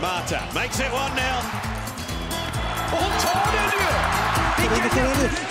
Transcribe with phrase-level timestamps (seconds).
[0.00, 1.00] Mata makes it 1 0.
[2.92, 3.86] Och tar den ju!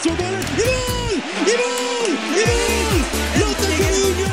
[0.03, 1.13] Så bollen i mål!
[1.47, 2.17] I mål!
[2.35, 2.99] I mål!
[3.39, 4.29] Lotta Schelin gör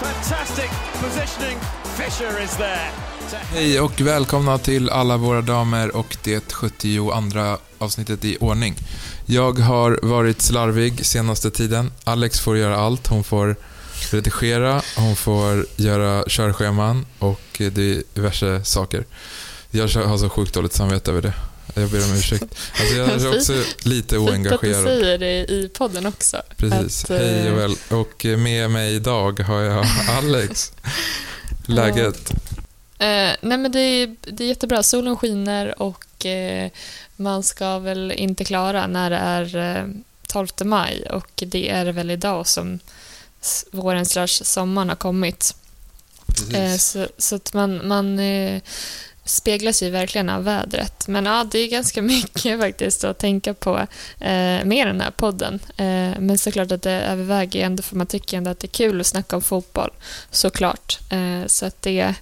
[0.00, 1.58] Fantastic positioning.
[1.96, 2.90] Fisher is there.
[3.52, 7.12] Hej och välkomna till alla våra damer och det 72
[7.78, 8.74] avsnittet i ordning.
[9.26, 11.92] Jag har varit slarvig senaste tiden.
[12.04, 13.06] Alex får göra allt.
[13.06, 13.56] Hon får
[14.10, 19.04] redigera, hon får göra körscheman och diverse saker.
[19.70, 21.34] Jag har så sjukt dåligt samvete över det.
[21.74, 22.44] Jag ber om ursäkt.
[22.80, 23.52] Alltså jag är också
[23.82, 24.60] lite oengagerad.
[24.60, 26.42] Fint att du säger det i podden också.
[26.56, 27.04] Precis.
[27.04, 27.76] Att, Hej och eh, väl.
[27.90, 29.86] Och med mig idag har jag
[30.18, 30.72] Alex.
[31.66, 32.30] Läget?
[32.98, 34.82] Eh, nej men det är, det är jättebra.
[34.82, 36.70] Solen skiner och eh,
[37.16, 39.84] man ska väl inte klara när det är eh,
[40.26, 42.78] 12 maj och det är väl idag som
[43.72, 45.54] våren slash sommaren har kommit.
[46.54, 48.62] Eh, så, så, att man, man eh,
[49.24, 51.08] speglas ju verkligen av vädret.
[51.08, 53.78] Men ja, det är ganska mycket faktiskt att tänka på
[54.20, 55.60] eh, med den här podden.
[55.76, 59.00] Eh, men såklart att det överväger ändå för man tycker ändå att det är kul
[59.00, 59.90] att snacka om fotboll.
[60.30, 60.98] Såklart.
[61.10, 62.14] Eh, så att det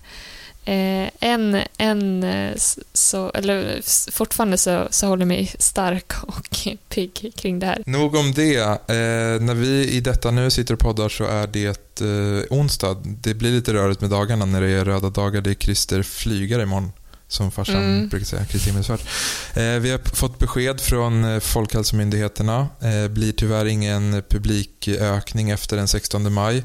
[0.71, 2.55] Eh, en, en eh,
[2.93, 7.83] så, eller fortfarande så, så håller mig stark och pigg kring det här.
[7.87, 8.57] Nog om det.
[8.57, 12.97] Eh, när vi i detta nu sitter och poddar så är det eh, onsdag.
[13.05, 15.41] Det blir lite rörigt med dagarna när det är röda dagar.
[15.41, 16.93] Det är Christer flygare imorgon
[17.29, 18.09] som farsan mm.
[18.09, 18.77] brukar säga, Kristin.
[18.77, 22.69] Eh, vi har fått besked från eh, Folkhälsomyndigheterna.
[22.81, 26.55] Eh, blir tyvärr ingen publikökning efter den 16 maj.
[26.57, 26.65] Det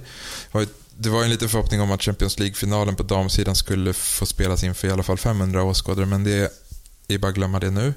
[0.51, 0.65] var
[0.97, 4.87] det var en liten förhoppning om att Champions League-finalen på damsidan skulle få spelas inför
[4.87, 6.51] i alla fall 500 åskådare, men det
[7.07, 7.93] är bara att glömma det nu.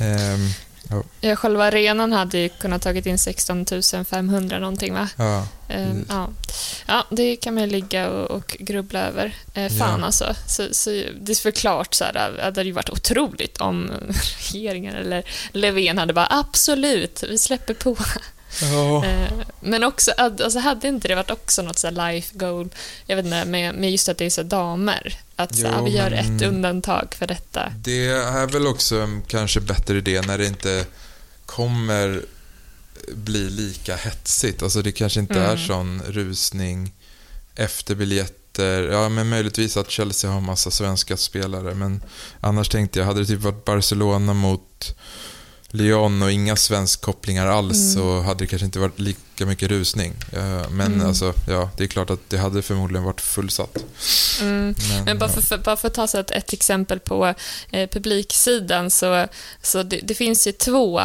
[0.00, 0.48] Ehm,
[0.90, 1.02] ja.
[1.20, 3.66] ja, själva arenan hade ju kunnat tagit in 16
[4.10, 5.08] 500 någonting va?
[5.16, 6.28] Ja, ehm, ja.
[6.86, 9.36] ja, det kan man ligga och, och grubbla över.
[9.54, 10.06] Eh, fan ja.
[10.06, 10.34] alltså.
[10.46, 13.90] Så, så, det är förklart så här, det hade ju varit otroligt om
[14.52, 17.96] regeringen eller Löfven hade bara absolut, vi släpper på.
[18.62, 22.68] Eh, men också, alltså hade inte det varit också något så life goal,
[23.06, 25.18] jag vet inte, med, med just att det är så damer?
[25.36, 27.72] Att så, jo, vi gör ett undantag för detta.
[27.76, 30.84] Det är väl också en kanske bättre idé när det inte
[31.46, 32.22] kommer
[33.12, 34.62] bli lika hetsigt.
[34.62, 35.50] Alltså det kanske inte mm.
[35.50, 36.92] är sån rusning
[37.54, 38.82] efter biljetter.
[38.82, 41.74] Ja, men möjligtvis att Chelsea har massa svenska spelare.
[41.74, 42.02] Men
[42.40, 44.96] annars tänkte jag, hade det typ varit Barcelona mot
[45.74, 47.94] Lyon och inga svenskkopplingar alls mm.
[47.94, 50.12] så hade det kanske inte varit lika mycket rusning.
[50.70, 51.06] Men mm.
[51.06, 53.76] alltså, ja, det är klart att det hade förmodligen varit fullsatt.
[54.40, 54.74] Mm.
[54.88, 57.34] Men, Men, bara, för, för, bara för att ta så ett, ett exempel på
[57.70, 59.26] eh, publiksidan så,
[59.62, 61.02] så det, det, finns ju två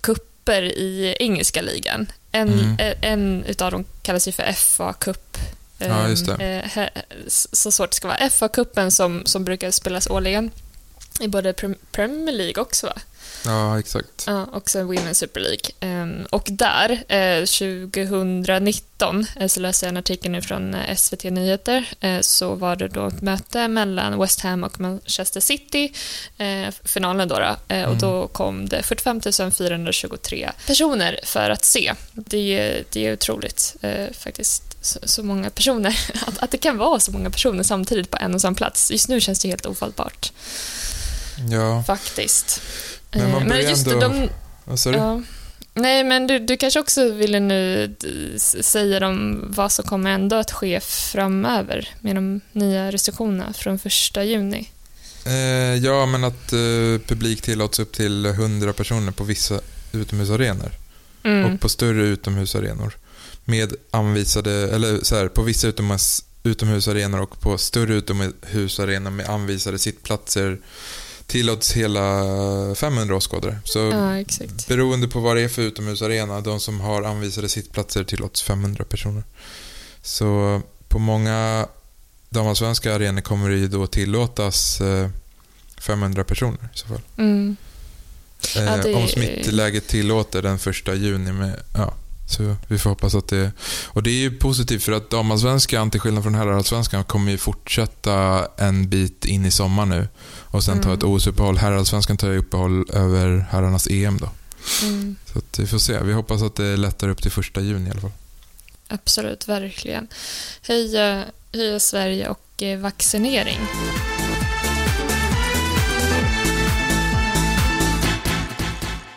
[0.00, 2.12] kupper i engelska ligan.
[2.32, 2.78] En, mm.
[2.78, 5.38] eh, en utav dem kallas ju för FA Cup.
[5.78, 6.08] Ja.
[6.38, 6.88] Eh,
[7.26, 8.28] så svårt det ska vara.
[8.28, 10.50] FA-cupen som, som brukar spelas årligen
[11.20, 11.52] i både
[11.92, 13.00] Premier League också va?
[13.44, 14.24] Ja, exakt.
[14.26, 16.02] Ja, och sen Women's Super League.
[16.02, 21.24] Um, och där, eh, 2019, eh, så läste jag en artikel nu från eh, SVT
[21.24, 25.92] Nyheter, eh, så var det då ett möte mellan West Ham och Manchester City,
[26.38, 27.90] eh, finalen då, då mm.
[27.90, 29.20] och då kom det 45
[29.52, 31.92] 423 personer för att se.
[32.12, 33.76] Det, det är otroligt
[34.12, 34.62] faktiskt.
[34.82, 38.34] Så, så, många personer, att, att det kan vara så många personer samtidigt på en
[38.34, 38.90] och samma plats.
[38.90, 40.32] Just nu känns det helt ofattbart.
[41.48, 41.82] Ja.
[41.86, 42.62] Faktiskt.
[43.10, 44.28] Men man eh, börjar just ändå...
[44.64, 44.96] De, sa du?
[44.96, 45.22] Ja.
[45.74, 47.94] Nej, men du, du kanske också ville nu
[48.60, 54.24] säga om vad som kommer ändå att ske framöver med de nya restriktionerna från första
[54.24, 54.70] juni?
[55.26, 55.34] Eh,
[55.84, 59.60] ja, men att eh, publik tillåts upp till 100 personer på vissa
[59.92, 60.70] utomhusarenor.
[61.22, 61.54] Mm.
[61.54, 62.96] Och på större utomhusarenor.
[63.44, 69.78] Med anvisade, eller så här, på vissa utomhus, utomhusarenor och på större utomhusarenor med anvisade
[69.78, 70.58] sittplatser
[71.30, 72.24] tillåts hela
[72.74, 73.58] 500 åskådare.
[73.64, 74.68] Så ja, exakt.
[74.68, 79.22] beroende på vad det är för utomhusarena, de som har anvisade sittplatser tillåts 500 personer.
[80.02, 81.66] Så på många
[82.28, 84.82] damallsvenska arenor kommer det ju då tillåtas
[85.78, 87.00] 500 eh, personer i så fall.
[87.16, 87.56] Mm.
[88.56, 88.94] Eh, ja, det...
[88.94, 91.94] Om smittläget tillåter den första juni med, ja,
[92.30, 93.52] så vi får hoppas att det...
[93.86, 98.46] Och det är ju positivt för att damallsvenskan, till skillnad från herrallsvenskan, kommer ju fortsätta
[98.56, 100.08] en bit in i sommar nu.
[100.40, 100.84] Och sen mm.
[100.84, 101.58] ta ett OS-uppehåll.
[101.58, 104.28] Herrallsvenskan tar ju uppehåll över herrarnas EM då.
[104.82, 105.16] Mm.
[105.32, 106.02] Så att vi får se.
[106.02, 108.12] Vi hoppas att det lättar upp till första juni i alla fall.
[108.88, 110.08] Absolut, verkligen.
[110.62, 113.58] Höja, höja Sverige och eh, vaccinering.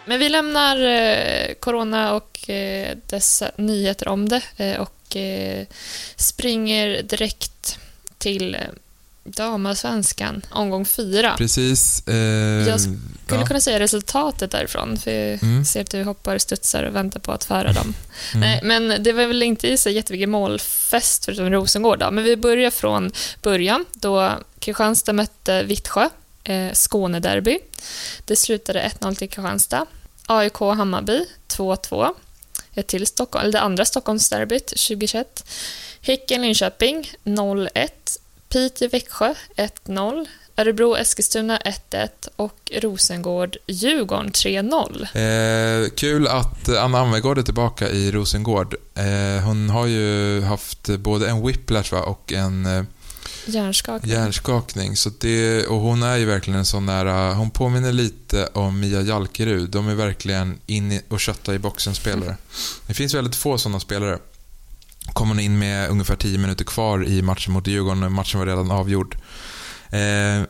[0.05, 5.65] Men vi lämnar eh, corona och eh, dessa nyheter om det eh, och eh,
[6.15, 7.77] springer direkt
[8.17, 8.61] till eh,
[9.23, 11.35] damallsvenskan, omgång fyra.
[11.37, 12.07] Precis.
[12.07, 12.15] Eh,
[12.67, 12.97] Jag skulle
[13.29, 13.45] ja.
[13.45, 15.65] kunna säga resultatet därifrån, för jag Mm.
[15.65, 17.93] ser att du hoppar, studsar och väntar på att föra dem.
[18.33, 18.49] Mm.
[18.49, 22.11] Nej, men det var väl inte så jättemycket målfest förutom Rosengård då.
[22.11, 23.11] Men vi börjar från
[23.41, 26.09] början då Kristianstad mötte Vittsjö,
[26.43, 27.59] eh, Skånederby.
[28.25, 29.85] Det slutade 1-0 till Kristianstad.
[30.25, 32.09] AIK Hammarby 2-2.
[32.73, 35.49] Ett till Stockholm, eller det andra Stockholmsderbyt 2021.
[36.01, 37.89] Häcken Linköping 0-1.
[38.49, 40.27] Piteå Växjö 1-0.
[40.57, 45.83] Örebro Eskilstuna 1-1 och Rosengård Djurgården 3-0.
[45.83, 48.75] Eh, kul att Anna Anvegård är tillbaka i Rosengård.
[48.95, 52.83] Eh, hon har ju haft både en whiplash va, och en eh,
[53.45, 54.11] Hjärnskakning.
[54.11, 54.95] hjärnskakning.
[54.97, 57.05] Så det, och hon är ju verkligen en sån där...
[57.29, 59.69] eh, Hon påminner lite om Mia Jalkerud.
[59.69, 62.37] De är verkligen in och kötta i boxen-spelare.
[62.87, 64.19] Det finns väldigt få såna spelare.
[65.13, 68.47] Kom hon in med ungefär 10 minuter kvar i matchen mot Djurgården och matchen var
[68.47, 69.15] redan avgjord.
[69.89, 70.41] Eh,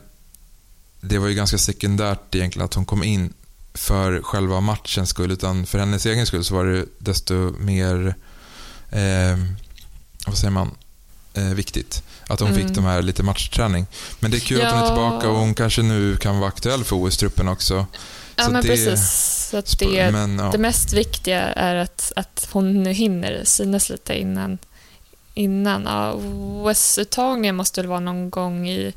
[1.00, 3.32] det var ju ganska sekundärt egentligen att hon kom in
[3.74, 8.14] för själva matchens skull, utan för hennes egen skull så var det desto mer,
[8.90, 9.38] eh,
[10.26, 10.70] vad säger man,
[11.34, 12.02] eh, viktigt.
[12.28, 12.66] Att hon Mm.
[12.66, 13.86] fick de här lite matchträning.
[14.20, 14.88] Men det är kul att hon är Ja.
[14.88, 17.86] tillbaka och hon kanske nu kan vara aktuell för OS-truppen också.
[18.36, 19.10] Ja, Så men det- precis.
[19.50, 20.50] Så att det, Men, ja.
[20.52, 24.58] det mest viktiga är att, att hon nu hinner synas lite innan.
[25.34, 25.82] innan.
[25.84, 28.92] Ja, OS-uttagningen måste väl vara någon gång i,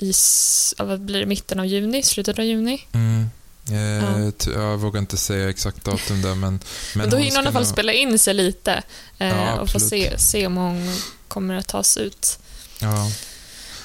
[0.00, 0.12] i
[0.78, 2.86] ja, vad blir det, mitten av juni, slutet av juni.
[2.92, 3.26] Mm.
[3.70, 4.04] Eh,
[4.46, 4.52] Ja.
[4.54, 6.40] Jag vågar inte säga exakt datum där, men...
[6.40, 6.60] Men,
[6.94, 8.82] Men då hinner hon i alla fall spela in sig lite
[9.18, 10.96] eh, Ja, och få se, se om hon
[11.28, 12.38] kommer att tas ut.
[12.78, 13.10] Ja.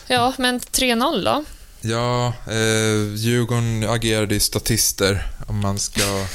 [0.07, 1.43] Ja, men 3-0 då?
[1.81, 6.25] Ja, eh, Djurgården agerade i statister om man ska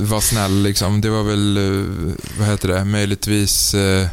[0.00, 0.62] vara snäll.
[0.62, 1.00] Liksom.
[1.00, 4.08] Det var väl, eh, vad heter det, möjligtvis eh,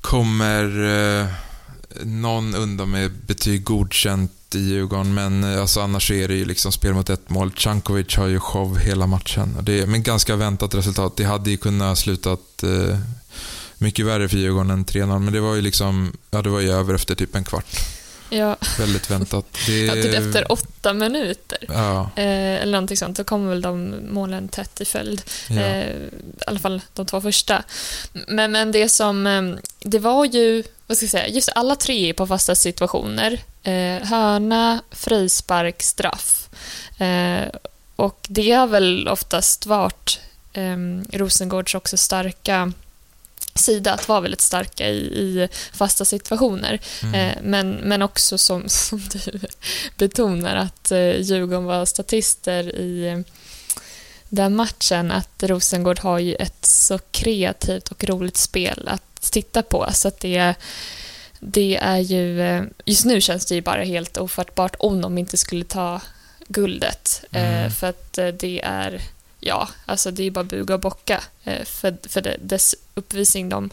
[0.00, 0.64] kommer
[1.20, 1.26] eh,
[2.02, 6.72] någon undan med betyg godkänt i Djurgården, men eh, alltså, annars är det ju liksom
[6.72, 7.50] spel mot ett mål.
[7.50, 9.56] Cankovic har ju show hela matchen.
[9.62, 11.16] Det är, men ganska väntat resultat.
[11.16, 12.98] Det hade ju kunnat slutat eh,
[13.78, 16.70] mycket värre för Djurgården än 3-0, men det var ju liksom, ja det var ju
[16.72, 17.66] över efter typ en kvart.
[18.30, 19.46] Ja, Väldigt väntat.
[19.66, 21.58] Det, ja, typ efter åtta minuter.
[21.68, 23.16] Ja, Eh, eller någonting sånt.
[23.16, 25.22] Då kommer väl de målen tätt i följd.
[25.48, 25.60] ja.
[25.60, 26.10] Eh, I
[26.46, 27.62] alla fall de två första.
[28.28, 29.26] Men, men det som...
[29.26, 29.42] eh,
[29.80, 33.40] Det var ju, vad ska jag säga, just alla tre på fasta situationer.
[33.62, 36.48] Eh, hörna, frispark, straff.
[36.98, 37.48] Eh,
[37.96, 40.20] och det har väl oftast varit
[40.52, 40.76] eh,
[41.12, 42.72] Rosengårds också starka
[43.58, 46.80] sida, att vara väldigt starka i, i fasta situationer.
[47.02, 47.14] Mm.
[47.14, 49.40] Eh, men, men också som, som du
[49.96, 53.18] betonar att eh, Djurgården var statister i eh,
[54.28, 59.86] den matchen, att Rosengård har ju ett så kreativt och roligt spel att titta på.
[59.92, 60.54] Så att det,
[61.40, 62.42] det är ju...
[62.42, 66.00] eh, Just nu känns det ju bara helt ofattbart om de inte skulle ta
[66.48, 67.24] guldet.
[67.32, 67.70] Eh, Mm.
[67.70, 69.00] För att det är...
[69.40, 73.70] Ja, alltså det är bara buga och bocka eh, för, för det, dess uppvisning de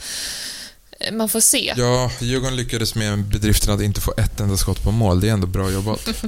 [1.12, 1.74] man får se.
[1.78, 5.22] Ja, Djurgården lyckades med bedriften att inte få ett enda skott på mål.
[5.22, 6.08] Det är ändå bra jobbat.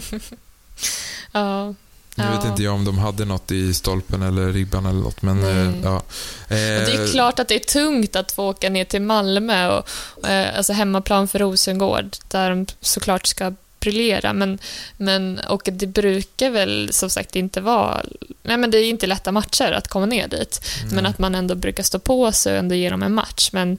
[1.31, 1.73] Ja.
[2.15, 5.43] Nu vet inte jag om de hade något i stolpen eller ribban eller något, men
[5.43, 6.03] eh, ja.
[6.47, 10.27] Det är Eh, klart att det är tungt att få åka ner till Malmö, och,
[10.27, 14.33] eh, alltså hemmaplan för Rosengård, där de såklart ska briljera.
[14.33, 14.59] Men,
[14.97, 18.05] men, och det brukar väl som sagt inte vara...
[18.43, 20.61] Nej, men det är inte lätta matcher att komma ner dit.
[20.91, 21.11] Men nej.
[21.11, 23.49] att man ändå brukar stå på sig och ändå ge dem en match.
[23.53, 23.77] Men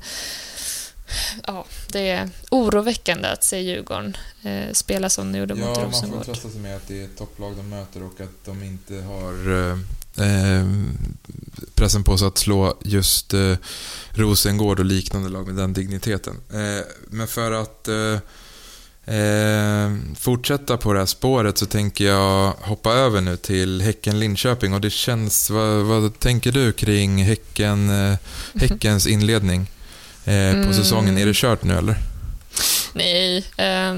[1.46, 5.76] ja, det är oroväckande att se Djurgården eh, spela som de gjorde mot Ja, man
[5.76, 6.24] får Rosengård.
[6.24, 9.52] trösta sig med att det är ett topplag de möter och att de inte har
[9.52, 9.78] eh,
[10.26, 10.66] eh,
[11.74, 13.56] pressen på sig att slå just eh,
[14.10, 16.36] Rosengård och liknande lag med den digniteten.
[16.52, 17.88] Eh, men för att
[19.08, 24.80] eh, fortsätta på det här spåret så tänker jag hoppa över nu till Häcken-Linköping och
[24.80, 28.16] det känns, vad, vad tänker du kring häcken, eh,
[28.60, 29.60] Häckens inledning
[30.24, 30.74] eh, på Mm.
[30.74, 31.18] säsongen?
[31.18, 31.96] Är det kört nu eller?
[32.92, 33.94] Nej, eh,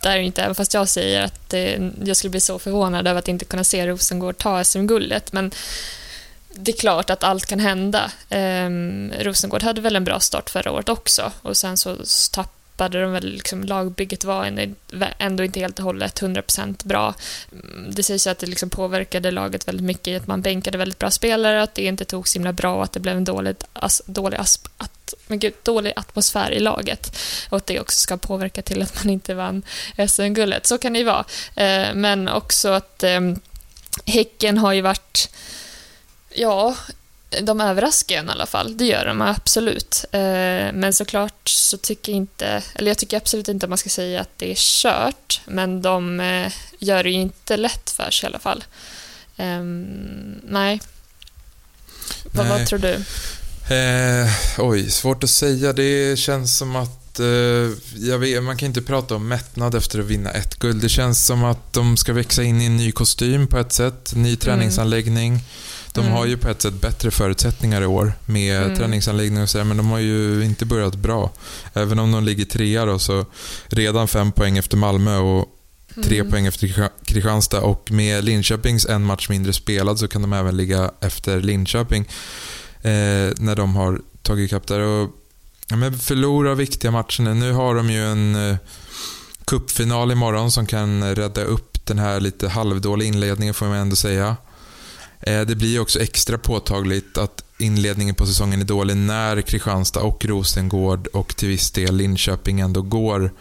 [0.00, 3.06] där är det inte, även fast jag säger att eh, jag skulle bli så förvånad
[3.08, 5.32] över att inte kunna se Rosengård ta SM-guldet.
[5.32, 5.50] Men
[6.56, 8.10] det är klart att allt kan hända.
[8.28, 8.70] Eh,
[9.24, 11.96] Rosengård hade väl en bra start förra året också och sen så
[12.32, 14.44] tappade de väl, liksom, lagbygget var
[15.18, 17.14] ändå- inte helt och hållet 100% bra.
[17.52, 20.98] Mm, det sägs att det liksom påverkade laget väldigt mycket i att man bänkade väldigt
[20.98, 23.56] bra spelare, att det inte tog så himla bra och att det blev en dålig,
[23.72, 27.16] as, dålig, asp, att, men gud, dålig atmosfär i laget
[27.50, 29.62] och att det också ska påverka till att man inte vann
[30.08, 30.66] SM-guldet.
[30.66, 31.24] Så kan det ju vara.
[31.56, 33.40] Eh, men också att ehm,
[34.06, 35.28] Häcken har ju varit,
[36.34, 36.76] ja,
[37.42, 40.04] de överraskar en i alla fall, det gör de absolut.
[40.12, 40.20] Eh,
[40.72, 44.20] men såklart så tycker jag inte, eller jag tycker absolut inte att man ska säga
[44.20, 48.28] att det är kört, men de eh, gör det ju inte lätt för sig i
[48.28, 48.64] alla fall.
[49.36, 50.80] Ehm, nej.
[52.32, 52.58] Vad, Nej.
[52.58, 53.04] vad tror du?
[53.74, 55.72] Eh, oj, svårt att säga.
[55.72, 57.20] Det känns som att...
[57.20, 60.82] Eh, vet, man kan inte prata om mättnad efter att vinna ett guld.
[60.82, 64.12] Det känns som att de ska växa in i en ny kostym på ett sätt.
[64.14, 65.40] Ny träningsanläggning.
[65.94, 66.12] De Mm.
[66.12, 68.76] har ju på ett sätt bättre förutsättningar i år med Mm.
[68.76, 71.32] träningsanläggning och sådär, men de har ju inte börjat bra.
[71.74, 73.26] Även om de ligger trea då, så
[73.66, 75.46] redan fem poäng efter Malmö och
[76.04, 76.30] tre Mm.
[76.32, 80.56] poäng efter Kristian- Kristianstad och med Linköpings en match mindre spelad så kan de även
[80.56, 82.02] ligga efter Linköping
[82.82, 84.80] eh, när de har tagit ikapp där.
[84.80, 85.10] Och,
[85.68, 87.34] ja, men förlora viktiga matcher nu.
[87.34, 88.56] Nu har de ju en eh,
[89.46, 94.36] cupfinal imorgon som kan rädda upp den här lite halvdåliga inledningen får man ändå säga.
[95.26, 100.24] Eh, det blir också extra påtagligt att inledningen på säsongen är dålig när Kristianstad och
[100.24, 103.32] Rosengård och till viss del Linköping ändå går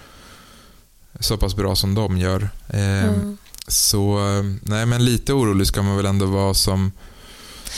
[1.20, 2.50] så pass bra som de gör.
[2.70, 3.38] Eh, Mm.
[3.68, 6.92] Så, eh, nej men lite orolig ska man väl ändå vara som...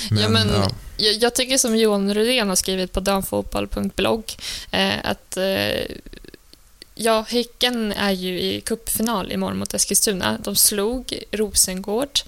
[0.09, 0.49] Ja, men-
[0.97, 4.23] Jag, jag tycker som Johan Rydén har skrivit på damfotboll.blogg
[4.71, 5.95] eh, att eh,
[6.95, 10.37] ja, Häcken är ju i cupfinal imorgon mot Eskilstuna.
[10.43, 12.19] De slog Rosengård.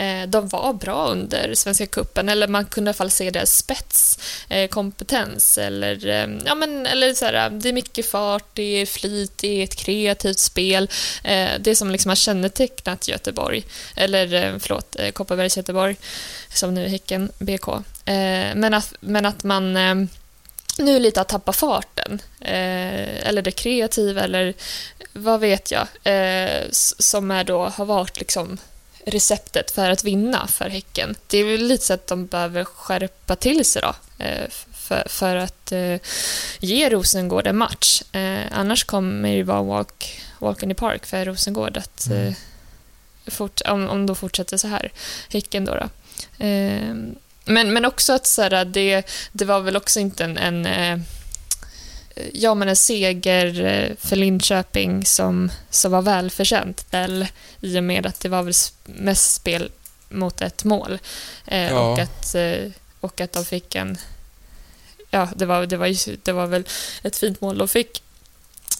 [0.00, 3.56] Eh, de var bra under Svenska cupen, eller man kunde i alla fall se deras
[3.56, 5.58] spetskompetens.
[5.58, 9.38] Eh, eller, eh, ja, men, eller så här, det är mycket fart, det är flyt,
[9.38, 10.90] det är ett kreativt spel.
[11.60, 13.64] Det som liksom har kännetecknat Göteborg,
[13.96, 15.96] eller förlåt, Kopparbergs Göteborg
[16.54, 17.68] som nu är Häcken BK.
[18.54, 19.76] Men, att, men att man
[20.80, 22.22] nu lite har tappat farten.
[22.40, 24.54] Eh, eller det kreativa, eller
[25.12, 25.86] vad vet jag.
[26.04, 26.62] Eh,
[26.98, 28.58] som är då, har varit liksom
[29.06, 31.14] receptet för att vinna för Häcken.
[31.26, 33.94] Det är väl lite så att de behöver skärpa till sig då.
[34.24, 35.96] Eh, för, för att eh,
[36.58, 38.02] ge Rosengård en match.
[38.12, 42.26] Eh, annars kommer det vara walk, walk in the park för Rosengård att Mm.
[42.28, 42.34] eh,
[43.26, 44.92] fort, om, om de fortsätter så här.
[45.28, 45.74] Häcken då.
[45.74, 45.88] då.
[47.44, 50.98] Men, men också att så här, det, det var väl också inte en, en eh,
[52.32, 57.26] ja, men en seger eh, för Linköping som, som var välförtjänt väl
[57.60, 58.54] i och med att det var väl
[58.84, 59.70] mest spel
[60.08, 60.98] mot ett mål.
[61.46, 61.80] Eh, Ja.
[61.92, 62.70] och, att, eh,
[63.00, 63.98] och att de fick en...
[65.10, 66.64] Ja, det var, det, var, ju- det var väl
[67.02, 68.02] ett fint mål de fick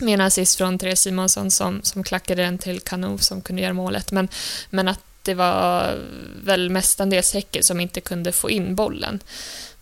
[0.01, 3.73] med en assist från Therese Simonsson som, som klackade den till Kanu som kunde göra
[3.73, 4.13] målet.
[4.13, 4.29] Men,
[4.71, 5.99] men att det var
[6.45, 9.21] väl mestadels Häcken som inte kunde få in bollen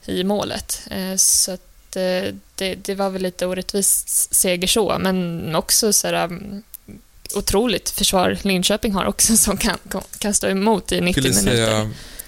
[0.07, 0.83] i målet.
[0.90, 6.07] Eh, Så att eh, det, det var väl lite orättvist seger så, men också så
[6.07, 6.62] här, um,
[7.35, 9.78] otroligt försvar Linköping har också som kan,
[10.18, 11.66] kan stå emot i 90 skulle minuter.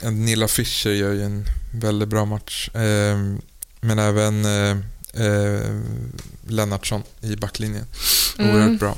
[0.00, 2.68] säga Nilla Fischer gör ju en väldigt bra match.
[2.74, 3.18] Eh,
[3.80, 5.80] men även eh,
[6.48, 7.86] Lennartsson i backlinjen.
[8.38, 8.50] Mm.
[8.50, 8.96] Oerhört bra.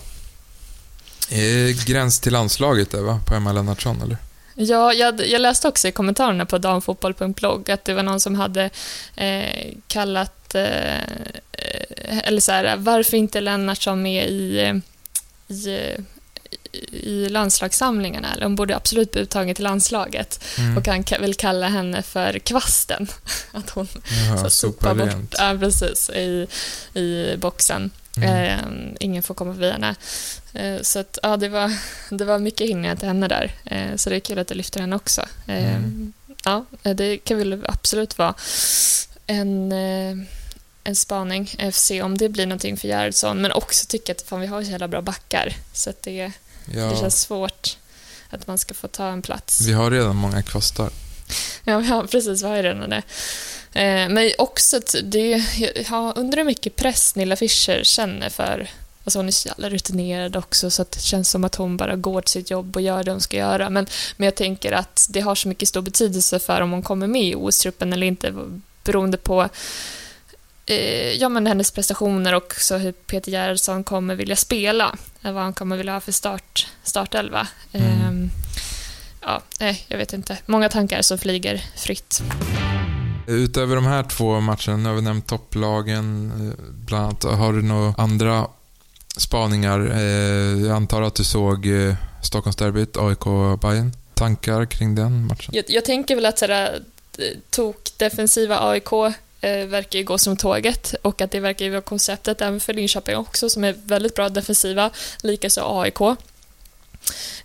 [1.30, 3.20] Eh, gräns till landslaget där va?
[3.26, 4.16] På Emma Lennartsson eller?
[4.54, 8.70] Ja, jag, jag läste också i kommentarerna på damfotboll.blogg att det var någon som hade
[9.16, 11.00] eh, kallat, eh,
[12.24, 14.76] eller så här, varför inte Lennartsson med i, eh,
[15.56, 16.04] i, eh,
[16.92, 18.32] i landslagssamlingarna?
[18.32, 20.44] Eller hon borde absolut bli uttagen till landslaget.
[20.58, 20.76] Mm.
[20.76, 23.08] Och han vill kalla henne för kvasten.
[23.52, 23.88] Att hon
[24.28, 26.46] Jaha, sopar bort, ja, precis, i,
[26.94, 27.90] i boxen.
[28.16, 28.28] Mm.
[28.28, 29.94] Eh, ingen får komma förbi henne.
[30.54, 31.72] Eh, så att, ja, det, var,
[32.10, 33.54] det var mycket hinningar till henne där.
[33.64, 35.20] Eh, så det är kul att du lyfter henne också.
[35.46, 36.12] Eh, Mm.
[36.44, 36.64] Ja,
[36.94, 38.34] det kan väl absolut vara
[39.26, 40.16] en, eh,
[40.84, 41.54] en spaning.
[41.58, 43.42] Eh, se om det blir någonting för Gerhardsson.
[43.42, 45.56] Men också tycka att fan, vi har så jävla bra backar.
[45.72, 46.32] Så att det,
[46.66, 47.76] det Ja, känns svårt
[48.30, 49.60] att man ska få ta en plats.
[49.60, 50.90] vi har redan många kvastar.
[51.64, 52.42] Ja, ja precis.
[52.42, 53.02] Vi har ju redan det.
[53.74, 55.44] Eh, men också att det,
[55.90, 58.70] jag undrar hur mycket press Nilla Fischer känner för
[59.04, 62.20] Alltså hon är så jävla rutinerad också så det känns som att hon bara går
[62.22, 63.70] till sitt jobb och gör det hon ska göra.
[63.70, 63.86] Men,
[64.16, 67.22] men jag tänker att det har så mycket stor betydelse för om hon kommer med
[67.22, 68.34] i OS-truppen eller inte
[68.84, 69.48] beroende på
[70.66, 74.96] eh, ja, men hennes prestationer och så hur Peter Gerhardsson kommer vilja spela.
[75.22, 77.48] eh, Vad han kommer vilja ha för start, startelva.
[77.72, 77.86] Mm.
[77.88, 78.30] Ehm,
[79.20, 80.38] ja, nej, jag vet inte.
[80.46, 82.22] Många tankar som flyger fritt.
[83.26, 87.38] Utöver de här två matcherna, nu har vi nämnt topplagen eh, bland annat.
[87.38, 88.46] Har du några andra
[89.16, 89.90] spaningar?
[89.94, 93.24] Eh, jag antar att du såg eh, Stockholmsderbyt, AIK
[93.60, 95.50] Bayern Tankar kring den matchen?
[95.54, 96.82] Jag, jag tänker väl att sådär,
[97.50, 98.92] tok defensiva AIK
[99.40, 102.74] eh, verkar ju gå som tåget och att det verkar ju vara konceptet även för
[102.74, 104.90] Linköping också som är väldigt bra defensiva,
[105.22, 106.18] likaså AIK.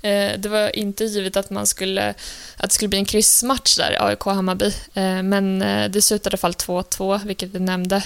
[0.01, 2.09] Eh, det var inte givet att, man skulle,
[2.57, 4.73] att det skulle bli en kryssmatch där, AIK-Hammarby.
[4.93, 8.03] Eh, men eh, det slutade i alla fall 2-2, vilket vi nämnde.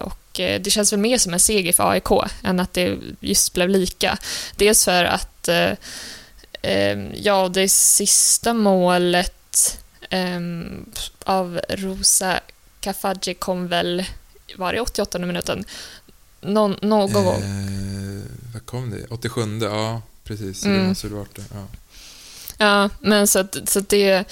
[0.00, 3.68] Och det känns väl mer som en seger för AIK än att det just blev
[3.68, 4.18] lika.
[4.56, 5.48] Dels för att
[7.12, 9.78] ja, det sista målet
[10.10, 10.90] ehm,
[11.24, 12.40] av Rosa
[12.80, 14.04] Kafaji kom väl,
[14.56, 15.64] var det 88 minuten?
[16.40, 17.42] Någon, någon gång.
[17.42, 19.06] Eh, vad kom det?
[19.10, 20.02] 87, ja
[20.36, 20.64] precis.
[20.64, 20.82] Mm.
[20.82, 21.44] Det måste det varit det.
[21.54, 21.66] Ja.
[22.58, 24.24] Ja, men så att, så att det,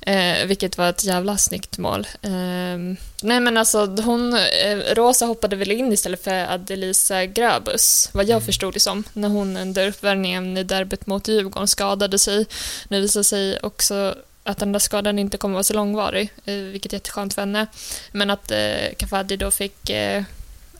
[0.00, 2.06] eh, vilket var ett jävla snyggt mål.
[2.22, 2.78] Eh,
[3.22, 8.36] nej men alltså hon, eh, Rosa hoppade väl in istället för Adelisa Grabus, vad jag
[8.36, 8.46] mm.
[8.46, 12.46] förstod det som, när hon under uppvärmningen i derbyt mot Djurgården skadade sig.
[12.88, 16.54] Det visade sig också att den där skadan inte kommer att vara så långvarig, eh,
[16.54, 17.66] vilket är jätteskönt för henne.
[18.12, 20.24] Men att eh, Kafadi då fick eh,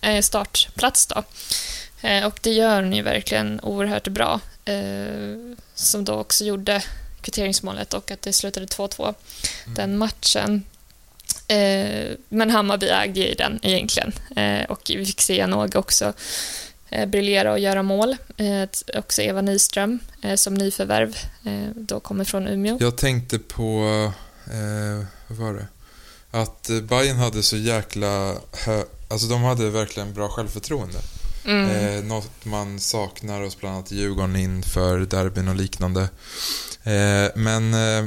[0.01, 1.23] eh startplats då.
[2.03, 4.41] Eh, och det gör hon ju verkligen oerhört bra.
[4.67, 6.83] Eh, som då också gjorde
[7.21, 9.15] kvitteringsmålet och att det slutade 2-2 mm.
[9.75, 10.63] den matchen.
[11.49, 16.13] Eh, men Hammarby ägde ju den egentligen eh, och vi fick se Janogy också
[17.07, 18.17] briljera och göra mål.
[18.95, 19.99] Också Eva Nyström
[20.37, 21.17] som nyförvärv
[21.75, 22.79] då kommer från Umeå.
[22.81, 23.63] Jag tänkte på,
[24.47, 25.67] eh, vad var det?
[26.31, 30.99] Att Bayern hade så jäkla hö Alltså de hade verkligen bra självförtroende.
[31.47, 31.71] Mm.
[31.71, 36.03] Eh, något man saknar hos bland annat Djurgården inför derbyn och liknande.
[36.83, 38.05] Eh, men eh,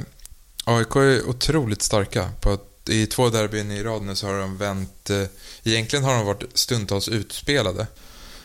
[0.64, 2.30] AIK är otroligt starka.
[2.42, 5.10] På att, I två derbyn i rad nu så har de vänt...
[5.10, 5.24] Eh,
[5.64, 7.88] egentligen har de varit stundtals utspelade.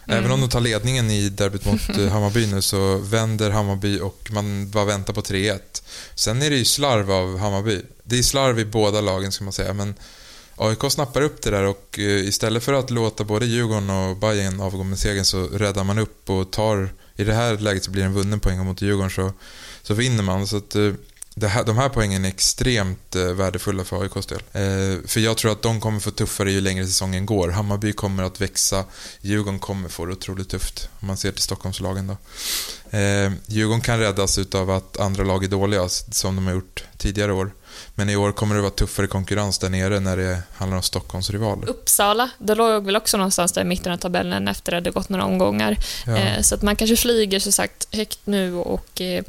[0.06, 0.18] Mm.
[0.18, 4.28] Även om de tar ledningen i derbyt mot eh, Hammarby nu så vänder Hammarby och
[4.30, 5.60] man bara väntar på 3-1.
[6.14, 7.82] Sen är det ju slarv av Hammarby.
[8.04, 9.94] Det är slarv i båda lagen ska man säga, men
[10.56, 14.60] AIK snappar upp det där och eh, istället för att låta både Djurgården och Bayern
[14.60, 16.88] avgå med segern så räddar man upp och tar...
[17.16, 19.32] I det här läget så blir det en vunnen poäng mot Djurgården så,
[19.82, 20.46] så vinner man.
[20.46, 20.92] Så att, eh,
[21.36, 24.42] det här, de här poängen är extremt eh, värdefulla för AIKs del.
[24.52, 27.48] Eh, för jag tror att de kommer få tuffare ju längre säsongen går.
[27.48, 28.84] Hammarby kommer att växa,
[29.20, 30.88] Djurgården kommer få det otroligt tufft.
[31.00, 32.16] Om man ser till Stockholmslagen då.
[32.98, 37.32] Eh, Djurgården kan räddas utav att andra lag är dåliga, som de har gjort tidigare
[37.32, 37.50] år.
[37.94, 41.30] Men i år kommer det vara tuffare konkurrens där nere när det handlar om Stockholms
[41.30, 41.68] rivaler.
[41.68, 45.08] Uppsala, det låg väl också någonstans där i mitten av tabellen efter att det gått
[45.08, 45.76] några omgångar.
[46.06, 46.16] Ja.
[46.16, 49.24] Eh, så att man kanske flyger så sagt högt nu och eh,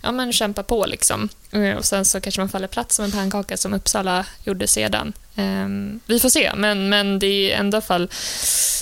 [0.00, 1.28] ja, men kämpa på liksom.
[1.50, 5.12] Eh, och sen så kanske man faller platt som en pannkaka som Uppsala gjorde sedan.
[5.36, 8.10] Ehm, vi får se, men, men det är i ändå fall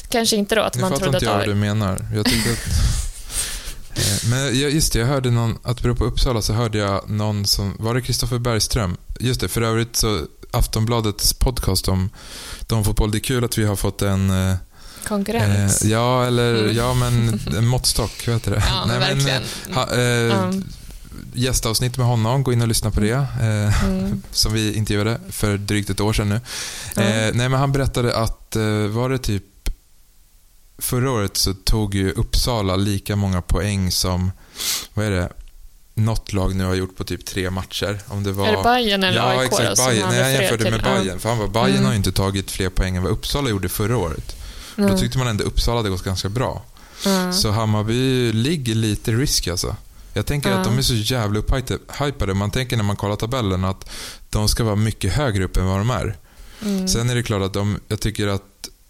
[0.08, 1.22] kanske inte då att nu man trodde att...
[1.22, 2.06] Nu fattar inte jag vad du menar.
[2.14, 2.58] Jag tyckte att...
[4.24, 7.46] Eh, men just det, jag hörde någon, att bero på Uppsala så hörde jag någon
[7.46, 8.96] som, var det Kristoffer Bergström?
[9.20, 12.10] Just det, för övrigt så Aftonbladets podcast om
[12.66, 14.56] damfotboll, det är kul att vi har fått en eh,
[15.04, 15.82] Konkurrens?
[15.82, 16.76] Eh, ja, eller mm.
[16.76, 18.62] ja, men en måttstock, vad heter det?
[18.68, 19.42] Ja, Nej, verkligen.
[19.66, 20.64] Men, ha, eh, mm.
[21.34, 23.26] Gästavsnitt med honom, gå in och lyssna på det.
[23.40, 24.22] Eh, mm.
[24.30, 26.34] Som vi intervjuade för drygt ett år sedan nu.
[27.02, 29.44] Eh, nej, men han berättade att, eh, var det typ
[30.82, 34.32] förra året så tog ju Uppsala lika många poäng som,
[34.94, 35.28] vad är det,
[35.94, 38.00] något lag nu har gjort på typ tre matcher.
[38.06, 38.48] Om det var...
[38.48, 39.52] Är det Bayern eller ja, AIK?
[39.52, 40.08] Exakt, då, Bayern.
[40.08, 41.20] Nej, jag jämförde med Bayern.
[41.20, 41.84] För han var, Bayern mm.
[41.84, 44.36] har ju inte tagit fler poäng än vad Uppsala gjorde förra året.
[44.78, 44.90] Mm.
[44.90, 46.62] Då tyckte man ändå Uppsala hade gått ganska bra.
[47.06, 47.32] Mm.
[47.32, 49.76] Så Hammarby ligger lite risk alltså.
[50.14, 50.60] Jag tänker mm.
[50.60, 52.34] att de är så jävla upphypade.
[52.34, 53.90] Man tänker när man kollar tabellen att
[54.30, 56.16] de ska vara mycket högre upp än vad de är.
[56.62, 56.88] Mm.
[56.88, 58.42] Sen är det klart att de, jag tycker att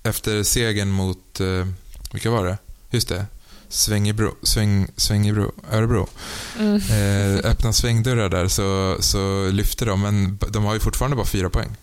[0.03, 1.67] efter segern mot, eh,
[2.13, 2.59] vilka var det?
[2.91, 3.27] Just det.
[3.69, 6.09] Svängebro, sväng, Svängebro, Örebro.
[6.59, 6.77] Mm.
[6.91, 11.51] Eh, öppna svängdörrar där så, så lyfter de, men de har ju fortfarande bara fyra
[11.51, 11.77] poäng.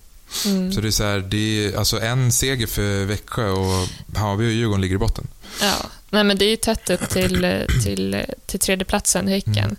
[0.46, 0.74] Mm.
[0.74, 4.52] Så det är så här, det är alltså en seger för Växjö och Hammarby och
[4.52, 5.28] Djurgården ligger i botten.
[5.62, 9.76] Ja, Nej, men det är ju tätt upp till, till, till tredjeplatsen, Häcken.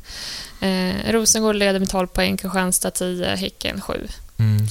[0.61, 0.97] Mm.
[0.97, 4.09] Eh, Rosengård leder med 12 poäng, Kristianstad 10, Häcken 7.
[4.39, 4.67] Mm.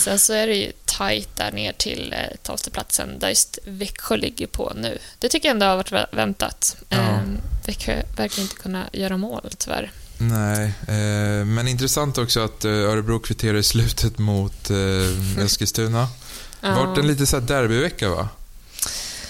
[0.00, 4.46] Sen så är det ju tajt där ner till eh, tolfteplatsen där just Växjö ligger
[4.46, 4.98] på nu.
[5.18, 6.76] Det tycker jag ändå har varit väntat.
[6.88, 6.96] Ja.
[6.96, 7.20] Eh,
[7.66, 9.90] Växjö verkar inte kunna göra mål tyvärr.
[10.18, 16.08] Nej, eh, men intressant också att eh, Örebro kvitterar i slutet mot eh, Eskilstuna.
[16.60, 16.74] Ja.
[16.74, 18.28] Vart en lite så derbyvecka va?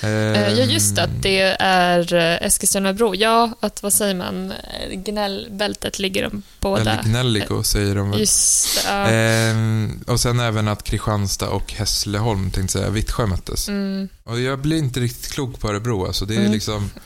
[0.02, 0.98] Eh, ja, just.
[0.98, 3.14] Att det är eh, Eskilstuna-Bro.
[3.14, 4.52] Ja, att vad säger man?
[4.92, 6.80] Gnällbältet ligger de båda.
[6.80, 8.20] Eller Gnälligo säger de väl.
[8.20, 9.06] Just ja.
[9.06, 13.68] ehm, Och sen även att Kristianstad och Hässleholm, tänkte säga, Vittsjö möttes.
[13.68, 14.08] Mm.
[14.24, 16.06] Och jag blir inte riktigt klok på Örebro.
[16.06, 16.52] Alltså, det är mm.
[16.52, 16.90] liksom...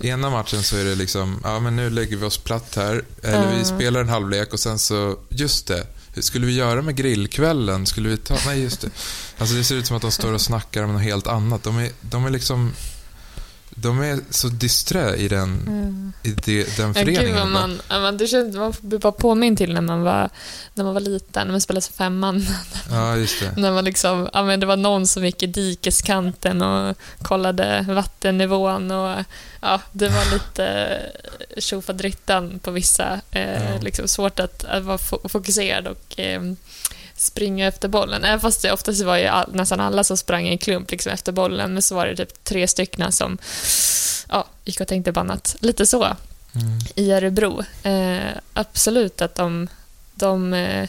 [0.00, 3.04] Ena matchen så är det liksom, ja men nu lägger vi oss platt här.
[3.22, 3.58] Eller mm.
[3.58, 5.86] vi spelar en halvlek och sen så, just det.
[6.16, 7.86] Hur skulle vi göra med grillkvällen?
[7.86, 8.36] Skulle vi ta...
[8.46, 8.90] Nej, just det.
[9.38, 11.62] Alltså det ser ut som att de står och snackar om något helt annat.
[11.62, 12.72] De är, de är liksom
[13.78, 16.12] de är så disträ i den, Mm.
[16.22, 17.52] i det, den Ja, gud föreningen.
[17.52, 20.30] man, men det känns, man blir bara påminn till när man var,
[20.74, 22.46] när man var liten, när man spelade femman.
[22.90, 23.52] Ja, just det.
[23.56, 28.90] När man liksom, ja, men det var någon som gick i dikeskanten och kollade vattennivån
[28.90, 29.24] och
[29.60, 30.98] ja, det var lite
[31.58, 33.20] tjofadrittan på vissa.
[33.30, 33.78] Eh, Ja.
[33.80, 36.40] liksom svårt att, att vara fo- fokuserad och eh,
[37.16, 38.24] springa efter bollen.
[38.24, 41.12] Även fast det oftast var ju all, nästan alla som sprang i en klump liksom
[41.12, 43.38] efter bollen, men så var det typ tre stycken som
[44.28, 45.56] ja, gick och tänkte på annat.
[45.60, 46.16] Lite så
[46.54, 46.78] Mm.
[46.94, 47.62] i Örebro.
[47.82, 49.68] Eh, absolut att de...
[50.14, 50.88] de eh,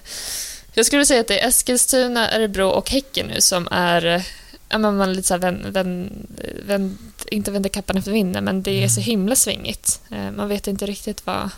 [0.73, 4.05] jag skulle säga att det är Eskilstuna, Örebro och Häcken nu som är...
[4.05, 4.21] Eh,
[4.69, 6.27] ja, men man lite så här vänd, vänd,
[6.65, 6.97] vänd,
[7.31, 9.05] inte vänder kappan efter vinden, men det är så Mm.
[9.05, 10.01] himla svingigt.
[10.11, 11.49] Eh, man vet inte riktigt vad...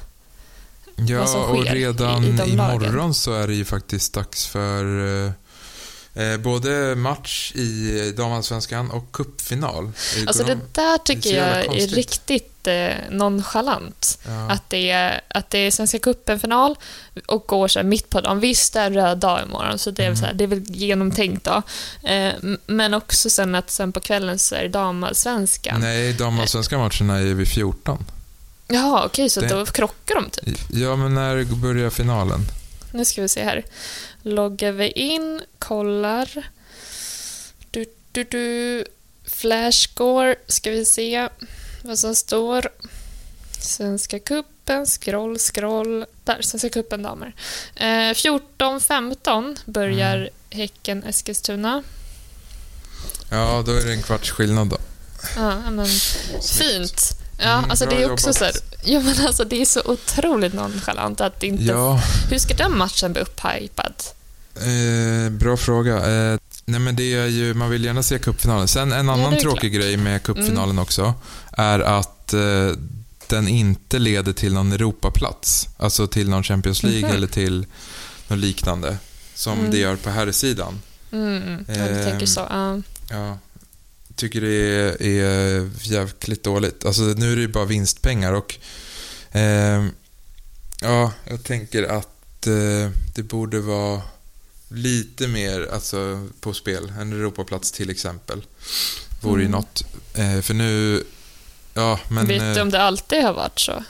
[1.07, 2.83] Ja, vad som och sker redan i- i de lagen.
[2.83, 4.83] imorgon så är det ju faktiskt dags för
[5.25, 5.31] eh,
[6.23, 9.85] eh, både match i damallsvenskan och cupfinal.
[9.85, 14.19] Eh, Alltså det de- där är tycker jag är riktigt eh, nonchalant.
[14.25, 14.49] ja.
[14.51, 16.75] Att det, är, att det är Svenska cupen-final
[17.27, 18.39] och går så mitt på dagen.
[18.39, 20.17] Visst, det är en röd dag imorgon, så det är, Mm.
[20.17, 21.62] så här, det är väl genomtänkt då.
[22.09, 22.33] Eh,
[22.65, 25.81] men också sen att sen på kvällen så är det damallsvenskan.
[25.81, 28.05] Nej, damallsvenska matcherna är vid 14.
[28.69, 30.60] Jaha, okej, så Det- då krockar de typ.
[30.71, 32.39] Ja, men när börjar finalen?
[32.93, 33.65] Nu ska vi se här.
[34.21, 36.49] Loggar vi in, kollar.
[37.71, 38.86] Du, du, du.
[39.25, 41.29] Flashscore, ska vi se
[41.84, 42.69] vad som står.
[43.62, 46.05] Svenska cupen, scroll, scroll.
[46.23, 47.36] Där, Svenska cupen damer.
[47.75, 50.29] Eh, 14-15 börjar Mm.
[50.49, 51.84] Häcken-Eskilstuna.
[53.32, 54.77] Ja, då är det en kvarts skillnad då.
[55.36, 55.88] Ja, men
[56.58, 57.18] fint.
[57.41, 60.54] Ja, Mm, alltså det är också så här, ja, men alltså det är så otroligt
[60.54, 61.63] nonchalant att inte...
[61.63, 63.93] Ja, Hur ska den matchen bli upphypad?
[64.56, 65.95] eh, bra fråga.
[65.97, 68.67] Eh, nej, men det är ju, man vill gärna se cupfinalen.
[68.67, 69.82] Sen en Ja, annan är tråkig klart.
[69.84, 71.13] grej med cupfinalen också
[71.52, 72.71] är att eh,
[73.28, 75.67] den inte leder till någon Europaplats.
[75.78, 77.15] Alltså till någon Champions League Mhm.
[77.15, 77.65] eller till
[78.28, 78.97] något liknande.
[79.36, 79.71] Som Mm.
[79.71, 80.82] det gör på här sidan.
[81.12, 82.39] Mm, ja, du Ehm, tänker så.
[82.49, 82.82] Ja.
[83.10, 83.38] Ja,
[84.19, 86.86] tycker det är, är jävligt dåligt.
[86.86, 88.55] Alltså nu är det ju bara vinstpengar och
[89.32, 89.91] ehm,
[90.82, 94.01] ja, jag tänker att eh, det borde vara
[94.67, 96.93] lite mer alltså, på spel.
[96.99, 98.45] En Europaplats till exempel.
[99.21, 99.51] Vore ju Mm.
[99.60, 99.84] något.
[100.13, 101.03] Eh, för nu,
[101.73, 102.27] ja men...
[102.27, 103.84] Vet du eh, om det alltid har varit så?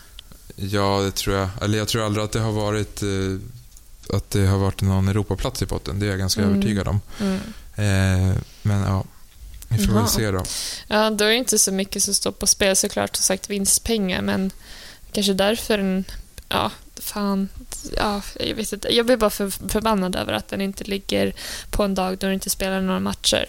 [0.56, 1.50] Ja, det tror jag.
[1.62, 5.62] Eller jag tror aldrig att det har varit eh, att det har varit någon Europaplats
[5.62, 6.00] i potten.
[6.00, 6.54] Det är jag ganska Mm.
[6.54, 7.02] övertygad om.
[7.20, 7.36] Mm.
[7.76, 9.04] Eh, men ja,
[9.69, 10.43] vi får väl se då.
[10.88, 14.21] Ja, då är det inte så mycket som står på spel såklart, som sagt vinstpengar,
[14.21, 14.51] men
[15.12, 16.05] kanske därför en...
[16.49, 17.49] Ja, fan.
[17.97, 18.95] Ja, jag vet inte.
[18.95, 21.34] Jag blir bara för, förbannad över att den inte ligger
[21.69, 23.45] på en dag då den inte spelar några matcher.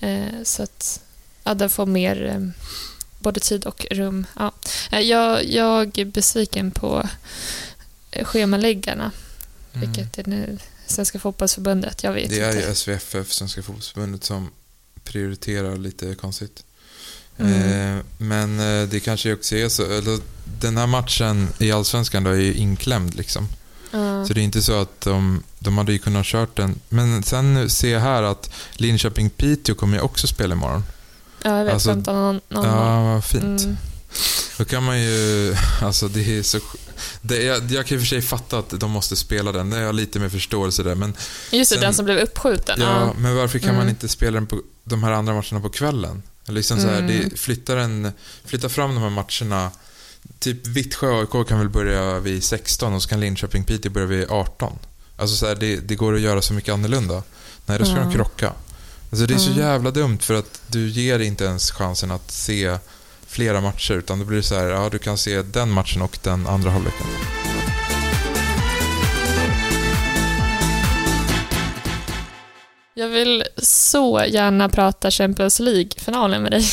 [0.00, 1.00] Eh, så att
[1.44, 2.64] ja, den får mer eh,
[3.18, 4.26] både tid och rum.
[4.38, 4.52] Ja.
[4.92, 7.08] Eh, Jag, jag är besviken på
[8.10, 9.10] eh, schemaläggarna,
[9.74, 9.92] Mm.
[9.92, 12.02] vilket är nu Svenska fotbollsförbundet.
[12.02, 12.68] Jag vet Det är inte.
[12.68, 14.50] ju SVFF, Svenska fotbollsförbundet, som
[15.06, 16.62] prioriterar lite konstigt.
[17.38, 17.52] Mm.
[17.98, 19.82] Eh, men eh, det kanske också är så.
[19.84, 20.18] Eller,
[20.60, 23.48] den här matchen i Allsvenskan då är ju inklämd liksom.
[23.90, 24.26] Ja.
[24.26, 26.80] Så det är inte så att de, de hade ju kunnat kört den.
[26.88, 30.84] Men sen ser jag här att Linköping-Piteå kommer ju också spela imorgon.
[31.42, 31.74] Ja, jag vet.
[31.74, 33.62] Alltså, 15 någon, någon Ja, vad fint.
[33.62, 33.76] Mm.
[34.58, 36.58] Då kan man ju, alltså det är så...
[37.22, 39.76] Det, jag, jag kan i och för sig fatta att de måste spela den, det
[39.76, 40.94] har jag lite mer förståelse där.
[40.94, 41.14] Men,
[41.52, 42.80] Just det, den som blev uppskjuten.
[42.80, 43.14] ja, Ja.
[43.18, 43.88] men varför kan man Mm.
[43.88, 46.22] inte spela den på de här andra matcherna på kvällen?
[46.48, 47.06] Liksom så här, Mm.
[47.30, 48.12] det, flytta, den,
[48.44, 49.70] flytta fram de här matcherna.
[50.38, 54.78] Typ Vittsjö AIK kan väl börja vid 16 och så kan Linköping-Piteå börja vid 18.
[55.16, 57.22] Alltså så här, det, det går att göra så mycket annorlunda.
[57.66, 58.00] Nej, då ska Ja.
[58.04, 58.52] de krocka.
[59.10, 59.58] Alltså det är så Mm.
[59.58, 62.78] jävla dumt för att du ger inte ens chansen att se
[63.26, 66.18] flera matcher utan då blir det så här, ja du kan se den matchen och
[66.22, 67.06] den andra halvleken.
[72.98, 76.64] Jag vill så gärna prata Champions League-finalen med dig.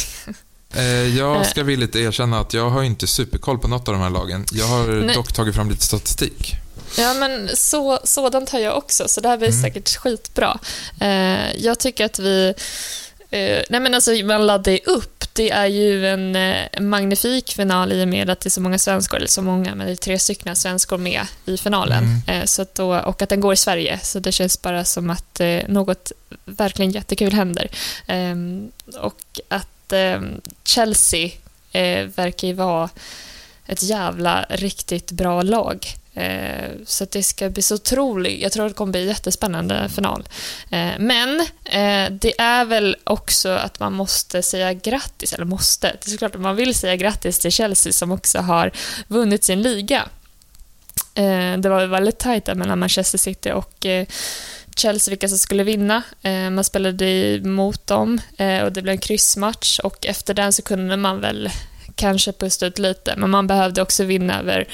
[0.76, 1.44] Eh, jag Eh.
[1.44, 4.46] ska villigt erkänna att jag har inte superkoll på något av de här lagen.
[4.52, 5.16] Jag har Nej.
[5.16, 6.54] dock tagit fram lite statistik.
[6.98, 9.62] Ja, men så, sådant har jag också, så det här blir Mm.
[9.62, 10.60] säkert skitbra.
[11.02, 12.54] Eh, jag tycker att vi...
[13.32, 15.23] Nej, men alltså, man laddar ju upp.
[15.34, 18.80] Det är ju en eh, magnifik final i och med att det är så många
[18.80, 22.04] svenskor, eller så många, men det är tre stycken svenskor med i finalen.
[22.04, 22.42] Mm.
[22.42, 25.10] Eh, så att då, och att den går i Sverige, så det känns bara som
[25.10, 26.12] att eh, något
[26.46, 27.68] verkligen jättekul händer.
[28.08, 31.30] Ehm, och att ehm, Chelsea
[32.16, 32.90] verkar ju vara
[33.66, 35.86] ett jävla riktigt bra lag.
[36.14, 38.42] Eh, så att det ska bli så otroligt.
[38.42, 40.24] Jag tror att det kommer bli en jättespännande final.
[40.70, 46.08] Eh, men eh, det är väl också att man måste säga grattis, eller måste, det
[46.08, 48.72] är såklart att man vill säga grattis till Chelsea som också har
[49.08, 50.10] vunnit sin liga.
[51.16, 54.08] Eh, det var väldigt tajt där mellan Manchester City och eh,
[54.76, 56.04] Chelsea vilka som skulle vinna.
[56.22, 58.22] Eh, man spelade mot dem
[58.64, 61.50] och det blev en kryssmatch och efter den så kunde man väl
[61.96, 64.68] kanske pusta ut lite, men man behövde också vinna över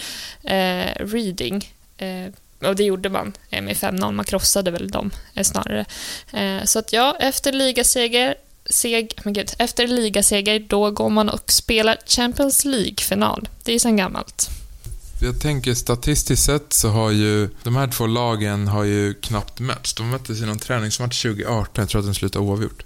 [0.43, 1.73] eh, Reading.
[1.97, 5.85] Eh, och det gjorde man med 5-0, man krossade väl dem eh, snarare.
[6.33, 8.35] Eh, så att ja, efter ligaseger
[8.69, 13.49] seg, men gud, efter ligaseger, då går man och spelar Champions League-final.
[13.63, 14.49] Det är ju sen gammalt.
[15.21, 19.93] Jag tänker statistiskt sett så har ju de här två lagen har ju knappt mötts.
[19.93, 22.83] De möttes i någon träningsmatch 2018, jag tror att den slutade oavgjort.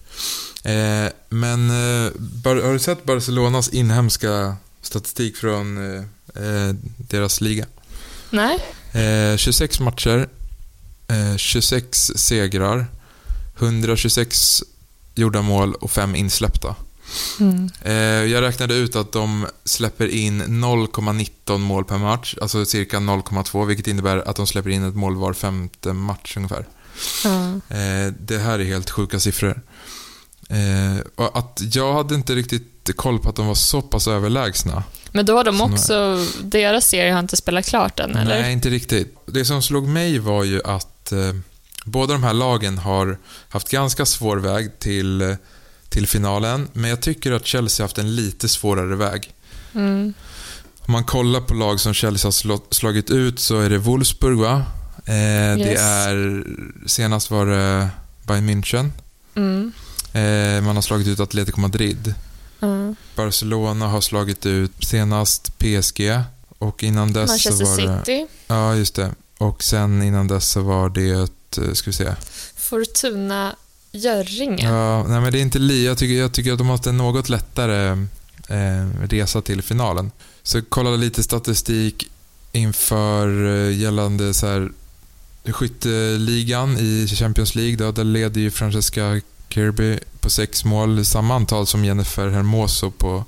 [0.63, 2.11] Eh, men eh,
[2.43, 6.03] har du sett Barcelonas inhemska statistik från eh,
[6.43, 7.65] eh deras liga?
[8.29, 8.59] Nej.
[9.37, 10.29] 26 eh, matcher,
[11.37, 12.85] 26 eh, segrar,
[13.57, 14.63] 126
[15.15, 16.75] gjorda mål och 5 insläppta.
[17.39, 17.69] Mm.
[18.31, 23.87] Jag räknade ut att de släpper in 0,19 mål per match, alltså cirka 0,2, vilket
[23.87, 26.67] innebär att de släpper in ett mål var femte match ungefär.
[27.25, 27.61] Mm.
[28.19, 29.61] Det här är helt sjuka siffror.
[31.15, 34.83] Att jag hade inte riktigt koll på att de var så pass överlägsna.
[35.11, 38.41] Men då har de också, deras serie har inte spelat klart än, eller?
[38.41, 39.17] Nej, inte riktigt.
[39.25, 41.33] Det som slog mig var ju att eh,
[41.85, 43.17] båda de här lagen har
[43.49, 45.21] haft ganska svår väg till
[45.93, 46.67] till finalen.
[46.73, 49.33] Men jag tycker att Chelsea haft en lite svårare väg.
[49.73, 50.13] Mm.
[50.79, 54.65] Om man kollar på lag som Chelsea har slagit ut så är det Wolfsburg va?
[55.05, 55.57] Eh, yes.
[55.57, 56.43] Det är,
[56.87, 57.89] senast var det
[58.27, 58.91] Bayern München.
[59.35, 59.71] Mm.
[60.13, 62.13] Eh, man har slagit ut Atletico Madrid.
[62.61, 62.95] Mm.
[63.15, 66.19] Barcelona har slagit ut senast PSG.
[66.57, 67.99] Och innan dess Manchester så var det...
[67.99, 68.27] City.
[68.47, 69.11] Ja, just det.
[69.37, 71.11] Och sen innan dess så var det,
[71.57, 72.15] eh, ska vi se.
[72.55, 73.55] Fortuna
[73.95, 74.63] Görringe.
[74.63, 75.85] Ja, nej men det är inte li.
[75.85, 78.05] Jag tycker, jag tycker att de har haft en något lättare
[78.47, 80.11] eh, resa till finalen.
[80.43, 82.09] Så jag kollade lite statistik
[82.51, 84.71] inför eh, gällande så här,
[85.45, 87.75] skytteligan i Champions League.
[87.75, 93.25] Då, där leder ju Francesca Kirby på sex mål, samma antal som Jennifer Hermoso på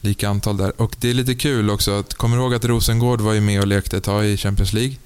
[0.00, 0.80] lika antal där.
[0.80, 3.66] Och det är lite kul också att, kommer ihåg att Rosengård var ju med och
[3.66, 4.96] lekte ett tag i Champions League.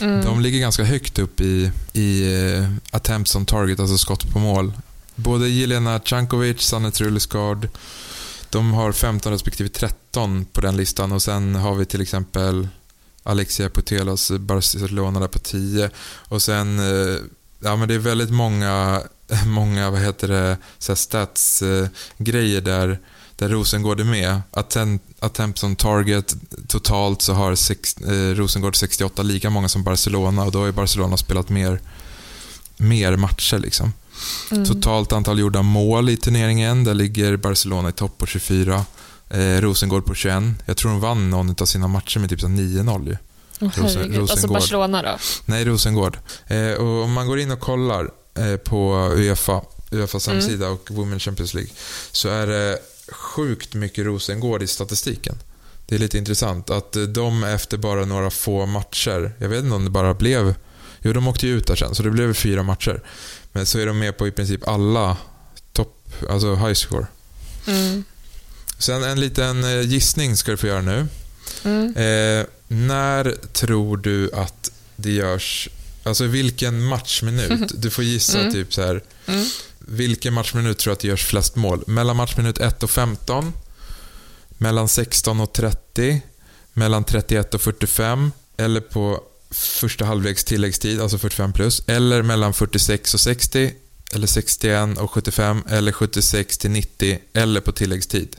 [0.00, 0.24] Mm.
[0.24, 4.72] De ligger ganska högt upp i, i uh, attempts on target, alltså skott på mål.
[5.14, 7.68] Både Jelena Cankovic, Sanne Trulesgaard,
[8.50, 12.68] de har 15 respektive 13 på den listan och sen har vi till exempel
[13.22, 17.18] Alexia Putelas Barcelona där på 10 och sen, uh,
[17.60, 19.02] ja men det är väldigt många,
[19.46, 22.98] många vad heter det, stats-grejer eh, uh, där
[23.40, 24.42] där Rosengård är med.
[24.50, 26.36] Attempt, attempts on target,
[26.68, 31.16] totalt så har sex, eh, Rosengård 68, lika många som Barcelona och då har Barcelona
[31.16, 31.80] spelat mer,
[32.76, 33.58] mer matcher.
[33.58, 33.92] Liksom.
[34.50, 34.64] Mm.
[34.64, 38.84] Totalt antal gjorda mål i turneringen, där ligger Barcelona i topp på 24.
[39.30, 40.42] Eh, Rosengård på 21.
[40.66, 43.16] Jag tror de vann någon av sina matcher med typ 9-0
[43.60, 44.30] Oh, Rosengård.
[44.30, 45.18] Alltså Barcelona då?
[45.44, 46.18] Nej, Rosengård.
[46.46, 50.40] Eh, och om man går in och kollar eh, på Uefa, Uefas mm.
[50.40, 51.70] hemsida och Women Champions League,
[52.12, 52.78] så är det
[53.10, 55.38] sjukt mycket Rosengård i statistiken.
[55.86, 59.84] Det är lite intressant att de efter bara några få matcher, jag vet inte om
[59.84, 60.54] det bara blev...
[61.02, 63.02] Jo, de åkte ju ut där sen, så det blev fyra matcher.
[63.52, 65.16] Men så är de med på i princip alla
[65.72, 67.06] topp, alltså high score.
[67.66, 68.04] Mm.
[68.78, 71.06] Sen en liten eh, gissning ska du få göra nu.
[71.64, 71.96] Mm.
[71.96, 75.68] Eh, när tror du att det görs,
[76.02, 77.72] alltså vilken matchminut?
[77.82, 78.52] Du får gissa mm.
[78.52, 79.02] typ så här.
[79.92, 81.84] Vilken matchminut tror du att det görs flest mål?
[81.86, 83.52] Mellan matchminut 1 och 15?
[84.50, 86.22] Mellan 16 och 30?
[86.72, 88.32] Mellan 31 och 45?
[88.56, 91.82] Eller på första halvleks tilläggstid, alltså 45 plus?
[91.86, 93.74] Eller mellan 46 och 60?
[94.12, 95.62] Eller 61 och 75?
[95.68, 97.18] Eller 76 till 90?
[97.32, 98.36] Eller på tilläggstid?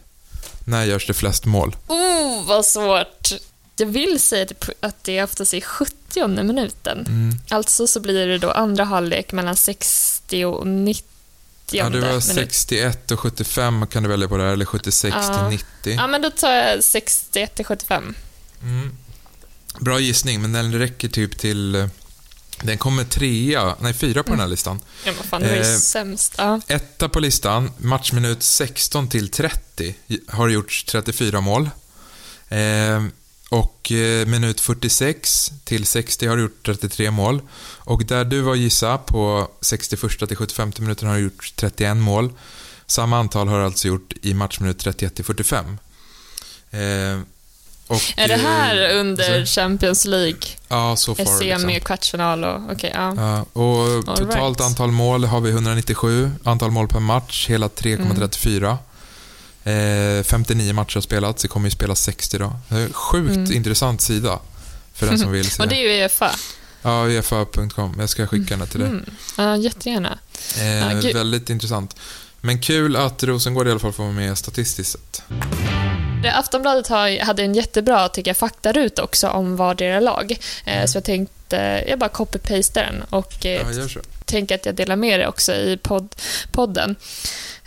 [0.66, 1.76] När görs det flest mål?
[1.88, 3.32] Oh, vad svårt!
[3.78, 4.48] Jag vill säga
[4.80, 7.06] att det oftast är 70 minuten.
[7.08, 7.40] Mm.
[7.50, 11.11] Alltså så blir det då andra halvlek mellan 60 och 90
[11.74, 15.50] Ja, det var 61 och 75 kan du välja på där, eller 76 ja.
[15.50, 15.66] till 90.
[15.84, 18.16] Ja, men då tar jag 61 till 75.
[18.64, 18.98] Mm.
[19.80, 21.76] Bra gissning, men den räcker typ till...
[21.76, 21.88] Eh,
[22.64, 24.32] den kommer trea, nej fyra på mm.
[24.32, 24.52] den här mm.
[24.52, 24.80] listan.
[25.06, 26.36] Ja, vad fan, det var ju eh, sämst.
[26.38, 26.62] Ja.
[26.68, 29.96] Etta på listan, matchminut 16 till 30,
[30.28, 31.70] har gjort 34 mål.
[32.50, 33.04] Eh,
[33.52, 37.42] och eh, minut 46 till 60 har du gjort 33 mål.
[37.78, 42.32] Och där du var gissa på 61 till 75 minuter har du gjort 31 mål.
[42.86, 45.66] Samma antal har du alltså gjort i matchminut 31 till 45.
[46.72, 46.80] Eh,
[47.88, 50.40] Och, Är det här eh, under så- Champions League?
[50.68, 51.26] Ja, så far.
[51.26, 51.80] Semi, Liksom.
[51.86, 52.62] kvartsfinal och...
[52.72, 53.14] Okej, ja.
[53.18, 54.62] Ja, och All totalt right.
[54.62, 56.32] antal mål har vi 197.
[56.44, 58.78] Antal mål per match, hela 3,34.
[59.64, 61.42] Eh, 59 matcher har spelats.
[61.42, 62.46] Det kommer ju spelas 60 då.
[62.78, 63.54] Eh, Sjukt Mm.
[63.54, 64.40] intressant sida
[64.94, 65.64] för den som vill se.
[65.64, 66.32] Och det är ju Uefa.
[66.82, 67.96] Ja, uefa.com.
[68.00, 68.90] Jag ska skicka den till dig.
[68.90, 69.06] Mm.
[69.38, 70.18] Ja, jättegärna.
[70.58, 71.96] Eh, Ja, väldigt intressant.
[72.42, 75.24] Men kul att Rosengård i alla fall får vara med statistiskt sett.
[76.24, 80.38] Det, Aftonbladet har, hade en jättebra tycker jag, faktarut också om vardera lag.
[80.66, 84.96] Eh, så jag tänkte, jag bara copy-pastar den och eh, Ja, tänker att jag delar
[84.96, 86.16] med det också i podd,
[86.52, 86.96] podden.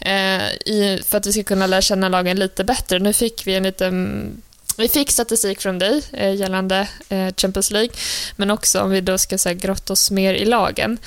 [0.05, 2.99] Eh, i, för att vi ska kunna lära känna lagen lite bättre.
[2.99, 4.43] Nu fick vi en liten
[4.77, 7.91] vi fick statistik från dig eh, gällande eh, Champions League,
[8.37, 10.99] men också om vi då ska så här, grotta oss mer i lagen,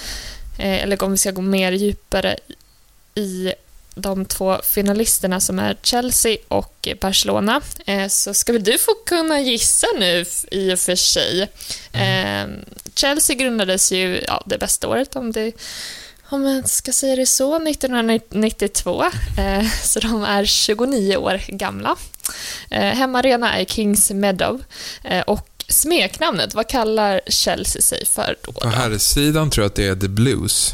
[0.60, 2.38] eller om vi ska gå mer djupare
[3.16, 3.54] i
[3.96, 7.62] de två finalisterna som är Chelsea och Barcelona,
[8.10, 11.42] så ska väl du få kunna gissa nu i och för sig.
[11.92, 12.48] Eh,
[12.96, 15.52] Chelsea grundades ju, ja, det bästa året om det
[16.30, 19.04] om man ska säga det så, 1992.
[19.38, 21.96] Eh, så de är 29 år gamla.
[22.72, 24.64] Eh, hemmaarena är Kings Meadow.
[25.04, 28.52] Eh, och smeknamnet, vad kallar Chelsea sig för då?
[28.52, 28.70] På då?
[28.70, 30.72] herrsidan tror jag att det är The Blues.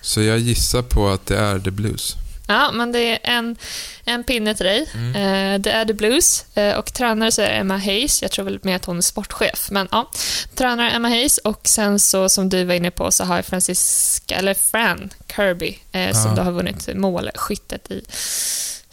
[0.00, 2.16] Så jag gissar på att det är The Blues.
[2.50, 3.56] Ja, men det är en,
[4.04, 4.80] en pinne till dig.
[4.94, 8.22] Eh, det är The Blues eh, och tränare så är Emma Hayes.
[8.22, 10.10] Jag tror väl med att hon är sportchef, men ja.
[10.54, 14.54] Tränare Emma Hayes och sen så som du var inne på så har Francisca, eller
[14.54, 16.34] Fran Kirby, eh, som Ja.
[16.36, 18.04] då har vunnit målskyttet i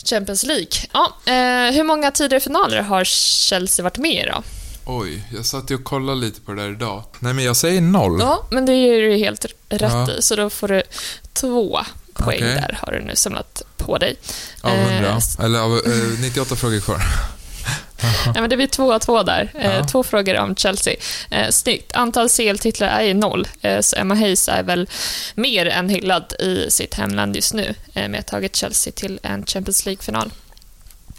[0.06, 0.68] Champions League.
[0.94, 4.44] Ja, eh, hur många tidigare finaler har Chelsea varit med i då?
[4.88, 7.04] Oj, jag satt ju och kollade lite på det där idag.
[7.20, 8.20] Nej, men jag säger noll.
[8.20, 10.12] Ja, men det är du helt rätt Ja.
[10.12, 10.84] i, så då får du
[11.34, 11.80] två
[12.16, 12.56] poäng Okej.
[12.56, 14.16] där har du nu samlat på dig.
[14.62, 15.20] Av Eh, 100.
[15.40, 17.02] Eller av eh, 98 frågor kvar.
[18.26, 19.52] Ja, men det blir två av två där.
[19.56, 19.84] Eh, Ja.
[19.88, 20.96] Två frågor om Chelsea.
[21.32, 21.92] Eh, snyggt.
[21.96, 24.90] Antal CL-titlar är ju noll, eh, så Emma Hayes är väl
[25.36, 29.20] mer än hyllad i sitt hemland just nu eh, med att ha tagit Chelsea till
[29.24, 30.32] en Champions League-final.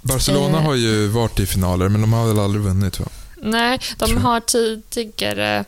[0.02, 0.64] Barcelona Eh.
[0.64, 3.06] har ju varit i finaler, men de har väl aldrig vunnit va?
[3.36, 5.64] Nej, de har tidigare...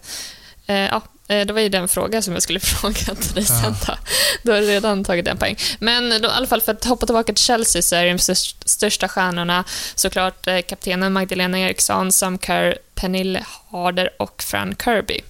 [0.67, 3.75] Eh, ja, eh, det var ju den frågan som jag skulle fråga till dig sen
[3.87, 3.95] då.
[4.43, 5.57] Du har redan tagit en poäng.
[5.79, 8.69] Men då, i alla fall för att hoppa tillbaka till Chelsea så är de störst-
[8.69, 9.65] största stjärnorna
[9.95, 15.21] såklart eh, kaptenen Magdalena Eriksson, Sam Kerr, Pernille Harder och Fran Kirby.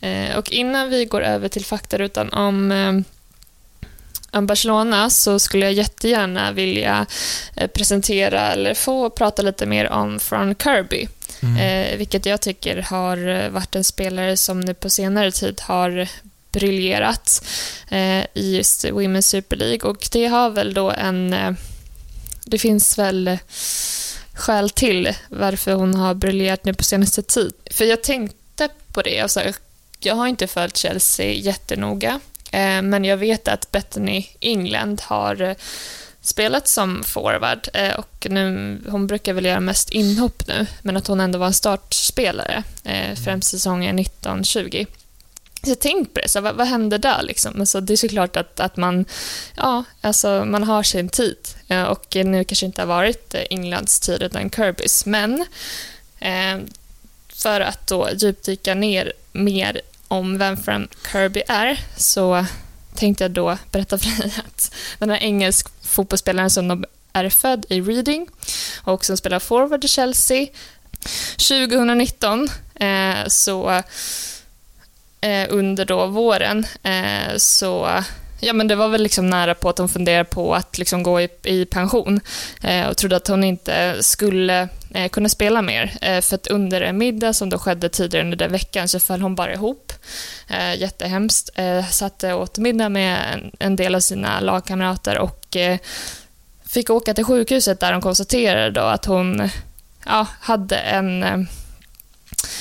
[0.00, 2.92] Eh, och innan vi går över till faktarutan om eh,
[4.30, 7.06] om Barcelona så skulle jag jättegärna vilja
[7.56, 11.08] eh, presentera eller få prata lite mer om Fran Kirby.
[11.42, 11.56] Mm.
[11.56, 16.08] Eh, vilket jag tycker har eh, varit en spelare som nu på senare tid har
[16.52, 17.44] briljerat
[17.90, 21.32] eh, i just Women's Super League och det har väl då en...
[21.32, 21.52] Eh,
[22.44, 23.38] det finns väl eh,
[24.32, 27.52] skäl till varför hon har briljerat nu på senaste tid.
[27.70, 29.40] För jag tänkte på det, alltså,
[30.00, 32.20] jag har inte följt Chelsea jättenoga
[32.52, 35.56] eh, men jag vet att Bethany England har eh,
[36.28, 41.06] spelat som forward eh, och nu, hon brukar väl göra mest inhopp nu, men att
[41.06, 44.86] hon ändå var en startspelare, eh, främst säsongen 1920.
[45.62, 47.60] Så tänkte på det, så vad, vad hände där liksom?
[47.60, 49.04] Alltså, det är såklart att, att man,
[49.56, 51.36] ja, alltså, man har sin tid
[51.68, 55.46] eh, och nu kanske inte har varit Englands tid utan Kirbys, men
[57.28, 62.46] för att då djupdyka ner mer om vem Fran Kirby är så
[62.96, 67.66] tänkte jag då berätta för dig att den här engelsk fotbollsspelaren som de är född
[67.68, 68.28] i Reading
[68.82, 70.46] och som spelar forward i Chelsea.
[71.48, 73.70] 2019 eh, så
[75.20, 78.02] eh, under då våren eh, så
[78.40, 81.20] Ja, men det var väl liksom nära på att hon funderade på att liksom gå
[81.20, 82.20] i, i pension
[82.62, 85.98] eh, och trodde att hon inte skulle eh, kunna spela mer.
[86.00, 89.22] Eh, för att under en middag som då skedde tidigare under den veckan så föll
[89.22, 89.92] hon bara ihop.
[90.48, 91.50] Eh, jättehemskt.
[91.54, 95.78] Eh, satt och åt middag med en, en del av sina lagkamrater och eh,
[96.66, 99.50] fick åka till sjukhuset där de konstaterade då att hon
[100.06, 101.38] ja, hade en eh,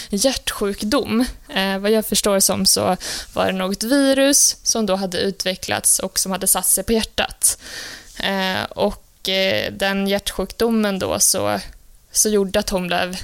[0.09, 1.25] hjärtsjukdom.
[1.49, 2.97] Eh, vad jag förstår som så
[3.33, 7.57] var det något virus som då hade utvecklats och som hade satt sig på hjärtat.
[8.19, 11.59] Eh, och eh, den hjärtsjukdomen då så,
[12.17, 13.17] så gjorde att hon blev...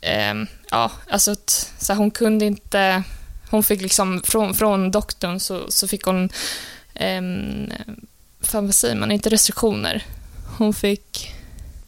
[0.00, 0.34] Eh,
[0.70, 3.02] ja, alltså att, så här, hon kunde inte...
[3.50, 6.30] Hon fick liksom, från, från doktorn så, så fick hon...
[6.94, 7.22] Eh,
[8.40, 9.12] fan vad säger man?
[9.12, 10.04] Inte restriktioner.
[10.58, 11.34] Hon fick...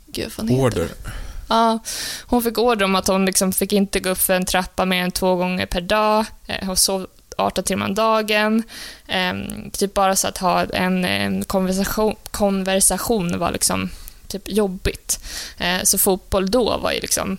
[0.06, 0.80] Gud, vad heter Order.
[0.80, 1.11] det?
[1.48, 1.78] Ja,
[2.26, 5.02] hon fick order om att hon liksom fick inte gå upp för en trappa mer
[5.02, 6.26] än två gånger per dag.
[6.46, 7.06] Eh, Hon sov
[7.36, 8.62] 18 timmar om dagen.
[9.06, 9.34] Eh,
[9.72, 13.90] typ bara så att ha en, en konversation, konversation var liksom
[14.29, 15.20] typ jobbigt.
[15.59, 17.39] Eh, så fotboll då var ju liksom,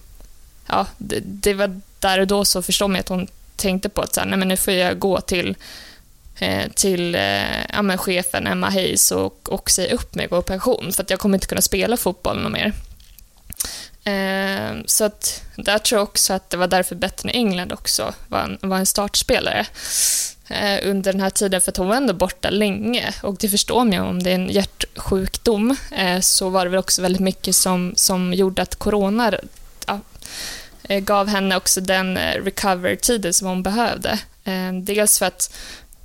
[0.67, 4.13] ja, det, det var där och då så förstår man att hon tänkte på att
[4.13, 5.55] så här, nej men nu får jag gå till
[6.39, 10.39] eh, till eh, ja, men chefen Emma Hayes och, och säga upp mig och gå
[10.39, 12.73] i pension för att jag kommer inte kunna spela fotboll något mer.
[14.03, 18.39] Eh, så att där tror jag också att det var därför Bethany England också var
[18.39, 19.65] en, var en startspelare
[20.49, 23.13] Eh, under den här tiden, för att hon var ändå borta länge.
[23.23, 26.79] Och det förstår man ju, om det är en hjärtsjukdom eh, så var det väl
[26.79, 29.33] också väldigt mycket som, som gjorde att corona
[29.87, 29.99] ja,
[30.83, 34.19] eh, gav henne också den recover-tiden som hon behövde.
[34.83, 35.53] Dels för att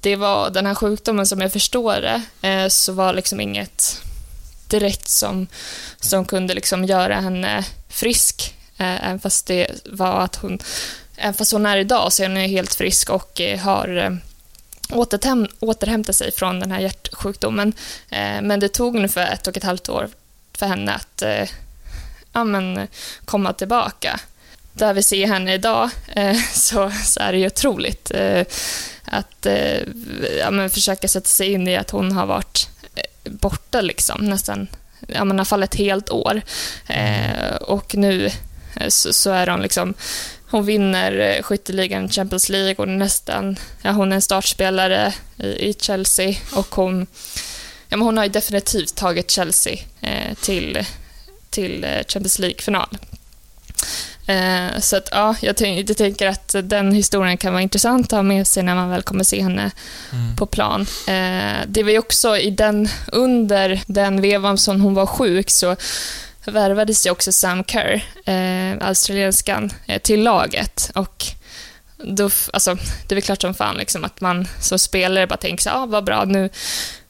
[0.00, 4.02] det var den här sjukdomen, som jag förstår det, så var liksom inget
[4.68, 5.46] direkt som,
[6.00, 8.54] som kunde liksom göra henne frisk.
[8.76, 10.58] Även fast det var att hon,
[11.16, 14.18] även fast hon är idag så är hon helt frisk och har
[14.90, 17.72] återhäm, återhämta sig från den här hjärtsjukdomen.
[18.10, 20.08] Eh, men det tog ungefär ett och ett halvt år
[20.52, 21.48] för henne att eh,
[22.32, 22.88] ja, men,
[23.24, 24.20] komma tillbaka.
[24.72, 28.12] Där vi ser henne idag eh, så, så är det ju otroligt
[29.04, 29.46] att
[30.38, 32.68] ja, men, försöka sätta sig in i att hon har varit
[33.24, 34.68] borta liksom, nästan
[35.08, 36.42] ja, men i alla fall ett helt år.
[36.86, 38.30] Eh, och nu
[38.88, 39.94] så, så, är hon liksom,
[40.50, 45.74] hon vinner eh, skytteligan Champions League och nästan, ja, hon är en startspelare i, i
[45.80, 47.06] Chelsea och hon,
[47.88, 50.86] ja, men hon har ju definitivt tagit Chelsea eh, till,
[51.50, 52.98] till eh, Champions League-final.
[54.26, 58.16] Eh, så att, ja, jag, tänk, jag, tänker att den historien kan vara intressant att
[58.16, 59.70] ha med sig när man väl kommer se henne
[60.12, 60.36] mm.
[60.36, 60.80] på plan.
[61.06, 65.76] Eh, det var ju också i den, under den vevan som hon var sjuk så
[66.46, 70.90] värvades ju också Sam Kerr, eh, australienskan, eh, till laget.
[70.94, 71.24] Och
[71.96, 75.62] då, alltså, det är väl klart som fan liksom, att man som spelare bara tänker
[75.62, 76.50] så ah, vad bra, nu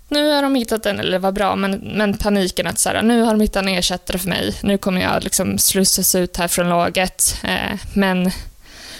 [0.09, 3.22] nu har de hittat en, eller vad bra, men, men paniken att så här, nu
[3.22, 6.68] har de hittat en ersättare för mig, nu kommer jag liksom slussas ut här från
[6.68, 7.37] laget.
[7.43, 8.30] Eh, men,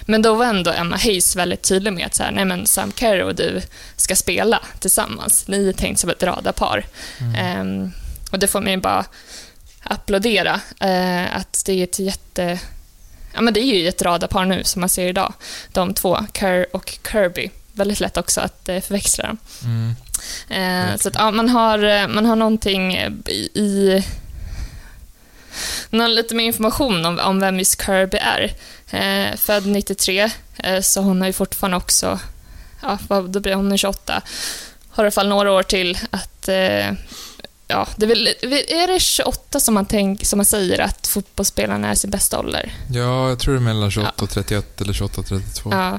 [0.01, 2.93] men då var ändå Emma Hayes väldigt tydlig med att så här, nej men Sam
[2.93, 3.62] Kerr och du
[3.97, 5.49] ska spela tillsammans.
[5.49, 6.87] Ni är tänkt som ett radarpar.
[7.20, 7.82] Mm.
[7.82, 7.91] Eh,
[8.32, 9.05] och det får ju bara
[9.85, 12.59] applådera, eh, att det är ett jätte...
[13.35, 15.32] Ja, men det är ju ett radarpar nu, som man ser idag.
[15.72, 17.51] De två, Kerr och Kirby.
[17.72, 19.39] Väldigt lätt också att eh, förväxla dem.
[19.64, 19.95] Mm.
[20.49, 22.95] Eh, så att, ja, man, har, eh, man har någonting
[23.26, 24.05] i, i
[25.91, 28.53] någon, lite mer information om, om vem Miss Kirby är.
[28.91, 32.18] Eh, född 93, eh, så hon har ju fortfarande också,
[32.82, 34.22] ja, då blir hon 28,
[34.91, 36.93] har i alla fall några år till att eh,
[37.66, 38.26] Ja, det är, väl,
[38.68, 42.74] är det 28 som man, tänk, som man säger att fotbollsspelarna är sin bästa ålder?
[42.90, 45.70] Ja, jag tror det är mellan 28 och 31 eller 28 och 32.
[45.72, 45.98] Ja,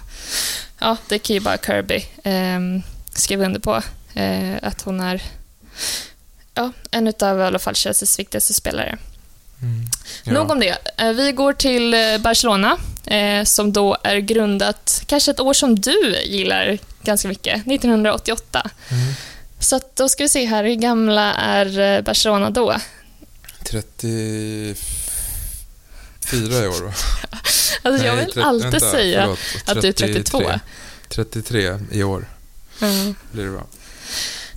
[0.79, 2.59] ja det kan ju bara Kirby eh,
[3.13, 3.81] skriva under på.
[4.13, 5.23] Eh, att hon är
[6.53, 8.97] ja, en av i alla fall Chelseas viktigaste spelare.
[9.61, 9.85] Mm.
[10.23, 10.33] Ja.
[10.33, 10.77] Nog om det.
[10.97, 15.79] Eh, vi går till eh, Barcelona, eh, som då är grundat, kanske ett år som
[15.79, 18.69] du gillar ganska mycket, 1988.
[18.89, 19.13] Mm.
[19.65, 22.75] Så då ska vi se här, hur gamla är eh, Barcelona då?
[23.63, 24.75] 34
[26.63, 26.93] i år va?
[27.83, 30.41] alltså jag vill 30, alltid vänta, säga förlåt, att du är 32.
[31.09, 32.25] 33 i år
[32.81, 33.15] mm.
[33.31, 33.65] blir det bra.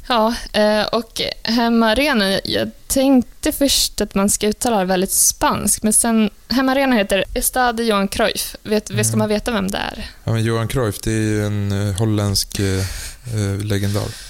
[0.09, 5.93] Ja, eh, och hemmaarenan, jag tänkte först att man ska uttala det väldigt spanskt, men
[5.93, 8.57] sen hemmaarenan heter Estade Johan Cruyff.
[8.63, 9.05] Vet, mm.
[9.05, 10.11] Ska man veta vem det är?
[10.25, 14.28] Ja, men Johan Cruyff, det är ju en uh, holländsk uh, legendar.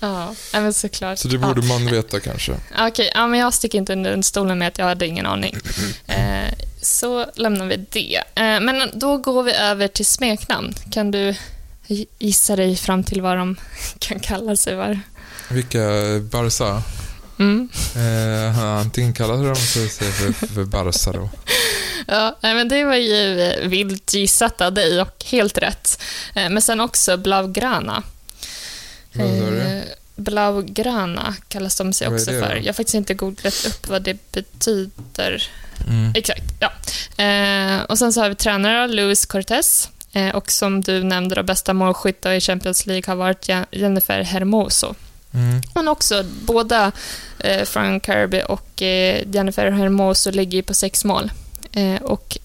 [0.00, 1.18] Ja, men såklart.
[1.18, 1.66] Så det borde ja.
[1.66, 2.52] man veta kanske.
[2.52, 5.56] Okej, okay, ja, men jag sticker inte under stolen med att jag hade ingen aning.
[6.06, 8.16] Eh, så lämnar vi det.
[8.16, 10.74] Eh, men då går vi över till smeknamn.
[10.90, 11.34] Kan du
[12.18, 13.56] gissa dig fram till vad de
[13.98, 14.74] kan kalla sig?
[14.74, 15.00] Var?
[15.48, 15.78] Vilka?
[16.30, 16.82] Barca?
[17.38, 17.68] Mm.
[17.96, 21.30] Eh, antingen kallar de sig för, för Barca då.
[22.06, 26.02] ja, men det var ju vilt gissat av dig och helt rätt.
[26.34, 28.02] Eh, men sen också Blaugrana.
[29.20, 29.82] Eh,
[30.16, 32.56] Blaugrana kallas de sig också för.
[32.56, 35.50] Jag har faktiskt inte googlat upp vad det betyder.
[35.88, 36.12] Mm.
[36.14, 36.72] Exakt, ja.
[37.24, 39.90] Eh, och sen så har vi tränare Luis Cortés.
[40.12, 44.94] Eh, och som du nämnde, då, bästa målskytt i Champions League har varit Jennifer Hermoso.
[45.34, 45.62] Mm.
[45.74, 46.92] Men också båda
[47.38, 51.30] eh, Frank Kirby och eh, Jennifer Hermoso ligger på sex mål.
[51.76, 52.38] Eh, och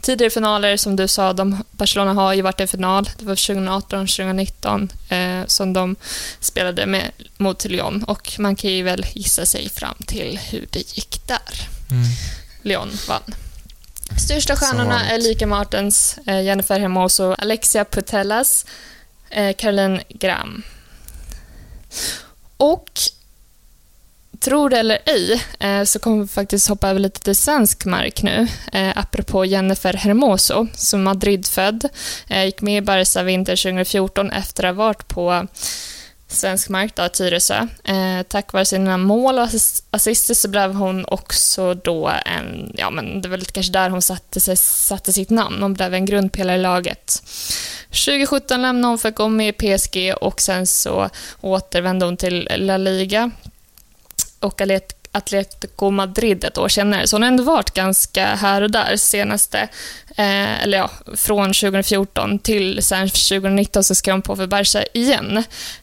[0.00, 3.10] tidigare finaler, som du sa, de, Barcelona har ju varit i final.
[3.18, 5.96] Det var 2018-2019 eh, som de
[6.40, 10.96] spelade med, mot Lyon och man kan ju väl gissa sig fram till hur det
[10.96, 11.68] gick där.
[11.90, 12.04] Mm.
[12.62, 13.34] Lyon vann.
[14.16, 18.66] Största stjärnorna är Lika Martens, eh, Jennifer Hermoso, Alexia Putellas,
[19.30, 20.62] eh, Caroline Gram.
[22.56, 22.90] Och
[24.40, 28.22] Tror det eller ej, eh, så kommer vi faktiskt hoppa över lite till svensk mark
[28.22, 28.48] nu.
[28.72, 31.88] Eh, apropå Jennifer Hermoso, som Madrid-född.
[32.28, 35.46] Eh, gick med i Barca vinter 2014 efter att ha varit på
[36.28, 37.66] svensk mark, då, Tyresö.
[37.84, 39.48] Eh, tack vare sina mål och
[39.90, 44.40] assister så blev hon också då en, ja men det var kanske där hon satte,
[44.40, 45.62] sig, satte sitt namn.
[45.62, 47.22] Hon blev en grundpelare i laget.
[47.90, 51.10] 2017 lämnade hon för att gå med i PSG och sen så
[51.40, 53.30] återvände hon till La Liga
[54.40, 54.60] och
[55.12, 57.06] Atletico Madrid ett år senare.
[57.06, 59.58] Så hon har ändå varit ganska här och där senaste,
[60.08, 65.36] eh, eller ja, från 2014 till sen 2019 så ska hon på för Barca igen.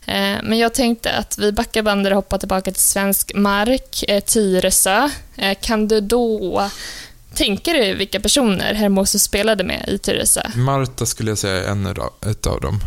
[0.06, 4.24] Eh, men jag tänkte att vi backar bandet och hoppar tillbaka till svensk mark, eh,
[4.24, 5.10] Tyresö.
[5.36, 6.70] Eh, kan du då
[7.34, 10.42] tänka dig vilka personer Hermoso spelade med i Tyresö?
[10.56, 12.80] Marta skulle jag säga är en av dem.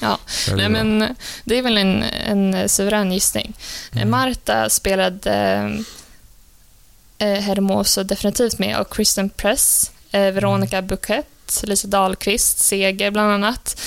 [0.00, 0.18] Ja,
[0.54, 3.56] Nej, men det är väl en, en suverän gissning.
[3.92, 4.10] Mm.
[4.10, 5.32] Marta spelade
[7.18, 10.88] eh, Hermoso definitivt med och Kristen Press, eh, Veronica mm.
[10.88, 11.26] Bouquet,
[11.62, 13.80] Lisa Dahlqvist, Seger bland annat.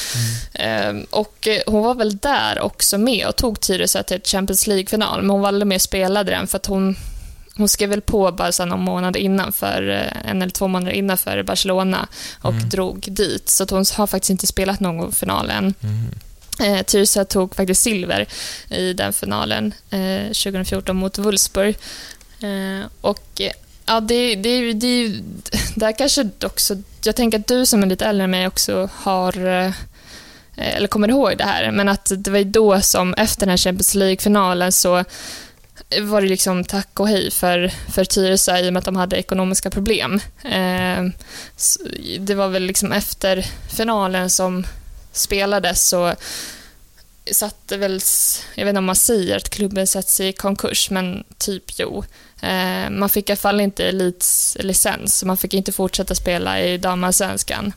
[0.56, 0.98] Mm.
[0.98, 5.30] Eh, och hon var väl där också med och tog Tyresö till Champions League-final, men
[5.30, 6.96] hon med och spelade den för att hon
[7.56, 10.92] hon skrev väl på bara så någon månad innan för, eh, en eller två månader
[10.92, 12.08] innan för Barcelona
[12.42, 12.70] och mm.
[12.70, 13.50] drog dit.
[13.50, 15.74] Så hon har faktiskt inte spelat någon final än.
[15.82, 16.10] Mm.
[16.60, 18.28] Eh, Tyresö tog faktiskt silver
[18.70, 21.78] i den finalen eh, 2014 mot Wolfsburg.
[22.42, 23.42] Eh, och
[23.86, 25.14] ja, det, det, det,
[25.76, 26.78] där kanske också...
[27.04, 29.72] Jag tänker att du som är lite äldre än mig också har eh,
[30.56, 33.96] eller kommer ihåg det här, men att det var då som efter den här Champions
[33.96, 35.04] League-finalen så
[36.02, 39.18] var det liksom tack och hej för, för Tyresö i och med att de hade
[39.18, 40.20] ekonomiska problem.
[40.44, 41.06] Eh,
[42.20, 44.66] det var väl liksom efter finalen som
[45.12, 46.16] spelades så
[47.32, 48.02] satte väl,
[48.56, 52.04] jag vet inte om man säger att klubben sätts i konkurs, men typ jo.
[52.42, 56.78] Eh, man fick i alla fall inte elitslicens, så man fick inte fortsätta spela i
[56.78, 57.74] damallsvenskan.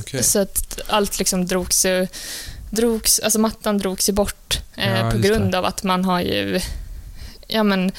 [0.00, 0.22] Okay.
[0.22, 2.06] Så att allt liksom drogs ju,
[2.76, 5.58] drogs, alltså mattan drogs ju bort eh, ja, på grund det.
[5.58, 6.60] av att man har ju
[7.48, 7.92] ja men,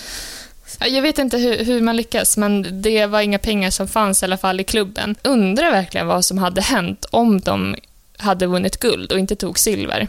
[0.79, 4.25] jag vet inte hur, hur, man lyckas, men det var inga pengar som fanns i
[4.25, 5.15] alla fall i klubben.
[5.23, 7.75] Undrar verkligen vad som hade hänt om de
[8.17, 10.07] hade vunnit guld och inte tog silver.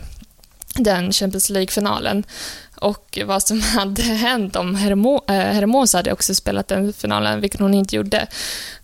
[0.75, 2.25] Den Champions League-finalen.
[2.81, 7.61] Och vad som hade hänt om Hermo, äh, Hermosa hade också spelat den finalen, vilket
[7.61, 8.27] hon inte gjorde.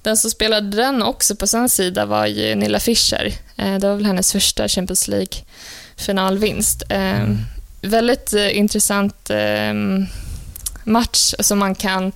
[0.02, 3.32] Den som spelade den också på sin sida var ju Nilla Fischer.
[3.56, 6.82] Eh, det var väl hennes första Champions League-finalvinst.
[6.88, 7.38] Eh, mm.
[7.82, 10.06] Väldigt eh, intressant ehm,
[10.84, 12.12] match som man kan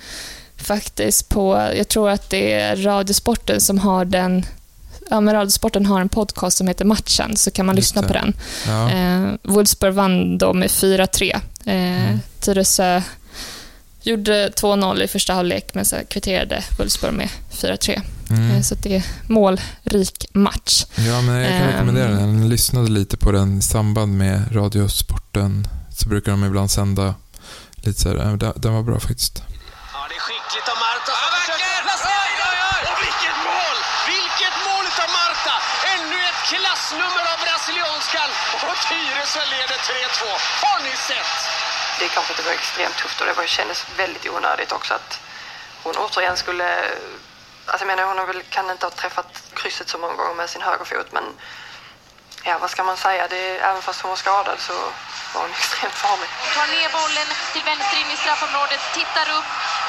[0.57, 4.45] faktiskt på, jag tror att det är Radiosporten som har den
[5.11, 8.09] ja, Radiosporten har en podcast som heter Matchen, så kan man Just lyssna det.
[8.09, 8.35] på den.
[8.67, 8.91] Ja.
[8.91, 11.41] Eh, Wolfsburg vann då med 4-3.
[11.65, 12.21] Eh, mm.
[12.41, 13.03] Tyresö
[14.03, 18.01] gjorde 2-0 i första halvlek, men så kvitterade Wolfsburg med 4-3.
[18.31, 18.51] Mm.
[18.51, 20.85] Eh, så det är målrik match.
[20.97, 22.41] Ja, men jag kan eh, rekommendera den.
[22.41, 25.69] Jag lyssnade lite på den i samband med Radiosporten.
[25.97, 27.15] Så brukar de ibland sända
[27.85, 29.43] lite så här, den, den var bra faktiskt.
[29.95, 31.69] Ja, det är skickligt av Marta som ja, försöker
[32.23, 32.83] Oj, oj, oj!
[32.91, 33.77] Och vilket mål!
[34.13, 35.55] Vilket mål av Marta!
[35.95, 38.31] Ännu ett klassnummer av brasilianskan
[38.71, 40.25] och Tyresö leder 3-2.
[40.63, 41.37] Har ni sett?
[41.99, 44.95] Det är klart att det var extremt tufft och det var, kändes väldigt onödigt också
[44.95, 45.21] att
[45.83, 46.69] hon återigen skulle...
[47.67, 50.51] Alltså jag menar, hon har väl, kan inte ha träffat krysset så många gånger med
[50.51, 51.25] sin högerfot men
[52.49, 53.23] ja, vad ska man säga?
[53.35, 54.77] Det, även fast hon var skadad så
[55.35, 56.29] var hon extremt farlig.
[56.57, 59.49] Tar ner bollen till vänster in i straffområdet, tittar upp,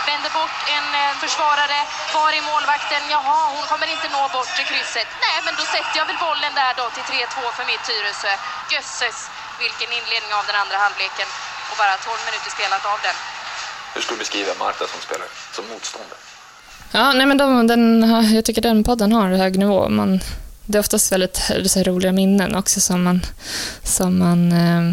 [0.09, 1.79] vänder bort en eh, försvarare.
[2.17, 3.01] Var är målvakten?
[3.15, 5.09] Jaha, hon kommer inte nå bort till krysset.
[5.25, 8.33] Nej, men då sätter jag väl bollen där då till 3-2 för mitt Tyresö.
[8.71, 9.17] Jösses,
[9.63, 11.29] vilken inledning av den andra halvleken.
[11.69, 13.17] Och bara 12 minuter spelat av den.
[13.93, 16.21] Hur skulle du beskriva Marta som spelare, som motståndare?
[16.97, 17.83] Ja, nej men de, den,
[18.35, 19.79] jag tycker den podden har hög nivå.
[19.99, 20.09] Man,
[20.69, 23.25] det är oftast väldigt så roliga minnen också som man,
[23.83, 24.89] som man eh,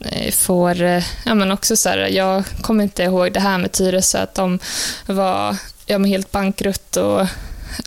[0.00, 3.72] eh, får, eh, ja men också så här, jag kommer inte ihåg det här med
[3.72, 4.58] Tyresö, att de
[5.06, 5.56] var
[5.86, 7.26] ja, men helt bankrutt och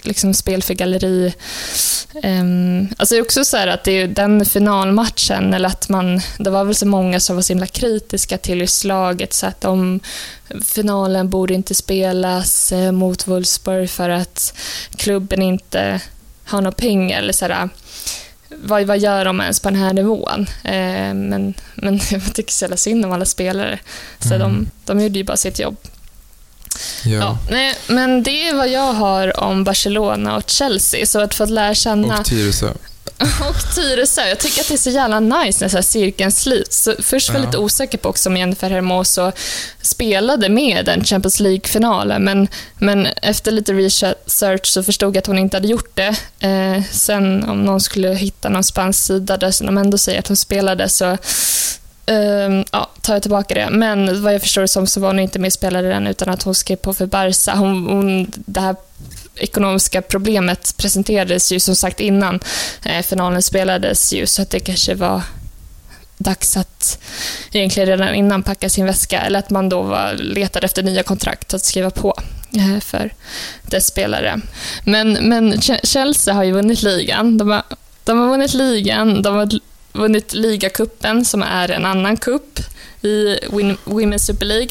[0.04, 1.34] liksom spel för galleri.
[2.24, 6.50] Um, alltså det är också så att det är den finalmatchen, eller att man, det
[6.50, 10.00] var väl så många som var så himla kritiska till slaget, så att om
[10.66, 14.54] finalen borde inte spelas eh, mot Wolfsburg för att
[14.96, 16.02] klubben inte
[16.50, 17.20] har några pengar.
[17.20, 17.70] Eller så här,
[18.50, 20.48] vad, vad gör de ens på den här nivån?
[20.64, 23.80] Eh, men, men jag tycker så jävla synd om alla spelare.
[24.20, 24.40] Så mm.
[24.40, 25.78] de, de gjorde ju bara sitt jobb.
[27.06, 27.12] Ja.
[27.12, 27.38] ja.
[27.52, 31.06] nej, men det är vad jag har om Barcelona och Chelsea.
[31.06, 32.20] Så att få lära känna...
[32.20, 32.74] Och Tyresö.
[33.50, 34.28] Och Tyresö.
[34.28, 36.84] Jag tycker att det är så jävla nice när så här cirkeln sluts.
[36.84, 37.46] Så först var jag Ja.
[37.48, 39.32] lite osäker på också om Jennifer Hermoso
[39.82, 42.48] spelade med den Champions League-finalen, men,
[42.78, 46.16] men efter lite research så förstod jag att hon inte hade gjort det.
[46.48, 50.38] Eh, sen om någon skulle hitta någon spansk sida där de ändå säger att hon
[50.38, 51.18] spelade så
[52.10, 53.70] Ehm, ja, tar jag tillbaka det.
[53.70, 56.30] Men vad jag förstår det som så var hon inte med och spelade den utan
[56.30, 57.56] att hon skrev på för Barca.
[57.56, 58.76] Hon, hon, det här
[59.40, 62.40] ekonomiska problemet presenterades ju som sagt innan
[62.86, 65.22] eh, finalen spelades ju så att det kanske var
[66.18, 67.00] dags att
[67.52, 71.54] egentligen redan innan packa sin väska eller att man då var, letade efter nya kontrakt
[71.54, 72.14] att skriva på
[72.58, 73.14] eh, för
[73.64, 74.42] dess spelare.
[74.84, 77.38] Men, men Chelsea har ju vunnit ligan.
[77.38, 77.64] De har,
[78.04, 79.50] de har vunnit ligan, de har
[80.00, 82.60] vunnit ligacupen som är en annan kupp
[83.02, 83.40] i
[83.86, 84.70] Women's Super League.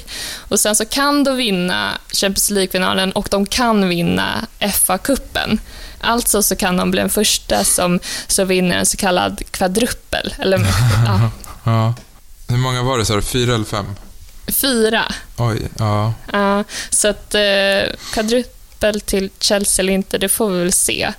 [0.48, 5.58] Och sen så kan de vinna Champions League-finalen och de kan vinna FA-cupen.
[6.00, 10.34] Alltså så kan de bli den första som, som vinner en så kallad kvadruppel.
[10.38, 10.58] Eller,
[11.06, 11.30] ja,
[11.64, 11.94] Ja.
[12.48, 13.22] Hur många var det, sa du?
[13.22, 13.86] Fyra eller fem?
[14.48, 15.12] fyra.
[15.36, 16.12] Oj, ja.
[16.32, 21.12] Ja, så att eh, kvadruppel till Chelsea eller inte, det får vi väl se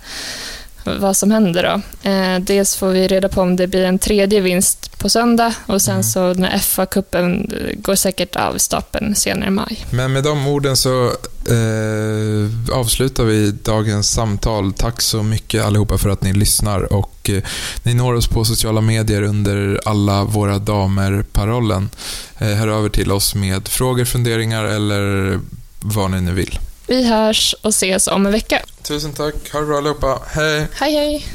[0.84, 2.10] vad som händer då.
[2.10, 5.82] Eh, dels får vi reda på om det blir en tredje vinst på söndag och
[5.82, 9.86] sen så när FA-cupen går säkert av stapeln senare i maj.
[9.90, 11.06] Men med de orden så
[11.50, 14.74] eh, avslutar vi dagens samtal.
[14.74, 17.44] Tack så mycket allihopa för att ni lyssnar och eh,
[17.84, 21.90] ni når oss på sociala medier under alla våra damer-parollen.
[22.38, 25.40] Eh, hör över till oss med frågor, funderingar eller
[25.82, 26.60] vad ni nu vill.
[26.90, 28.62] Vi hörs och ses om en vecka.
[28.84, 29.52] Tusen tack.
[29.54, 30.22] Ha det bra allihopa.
[30.28, 30.68] Hej.
[30.74, 31.26] Hej, hej.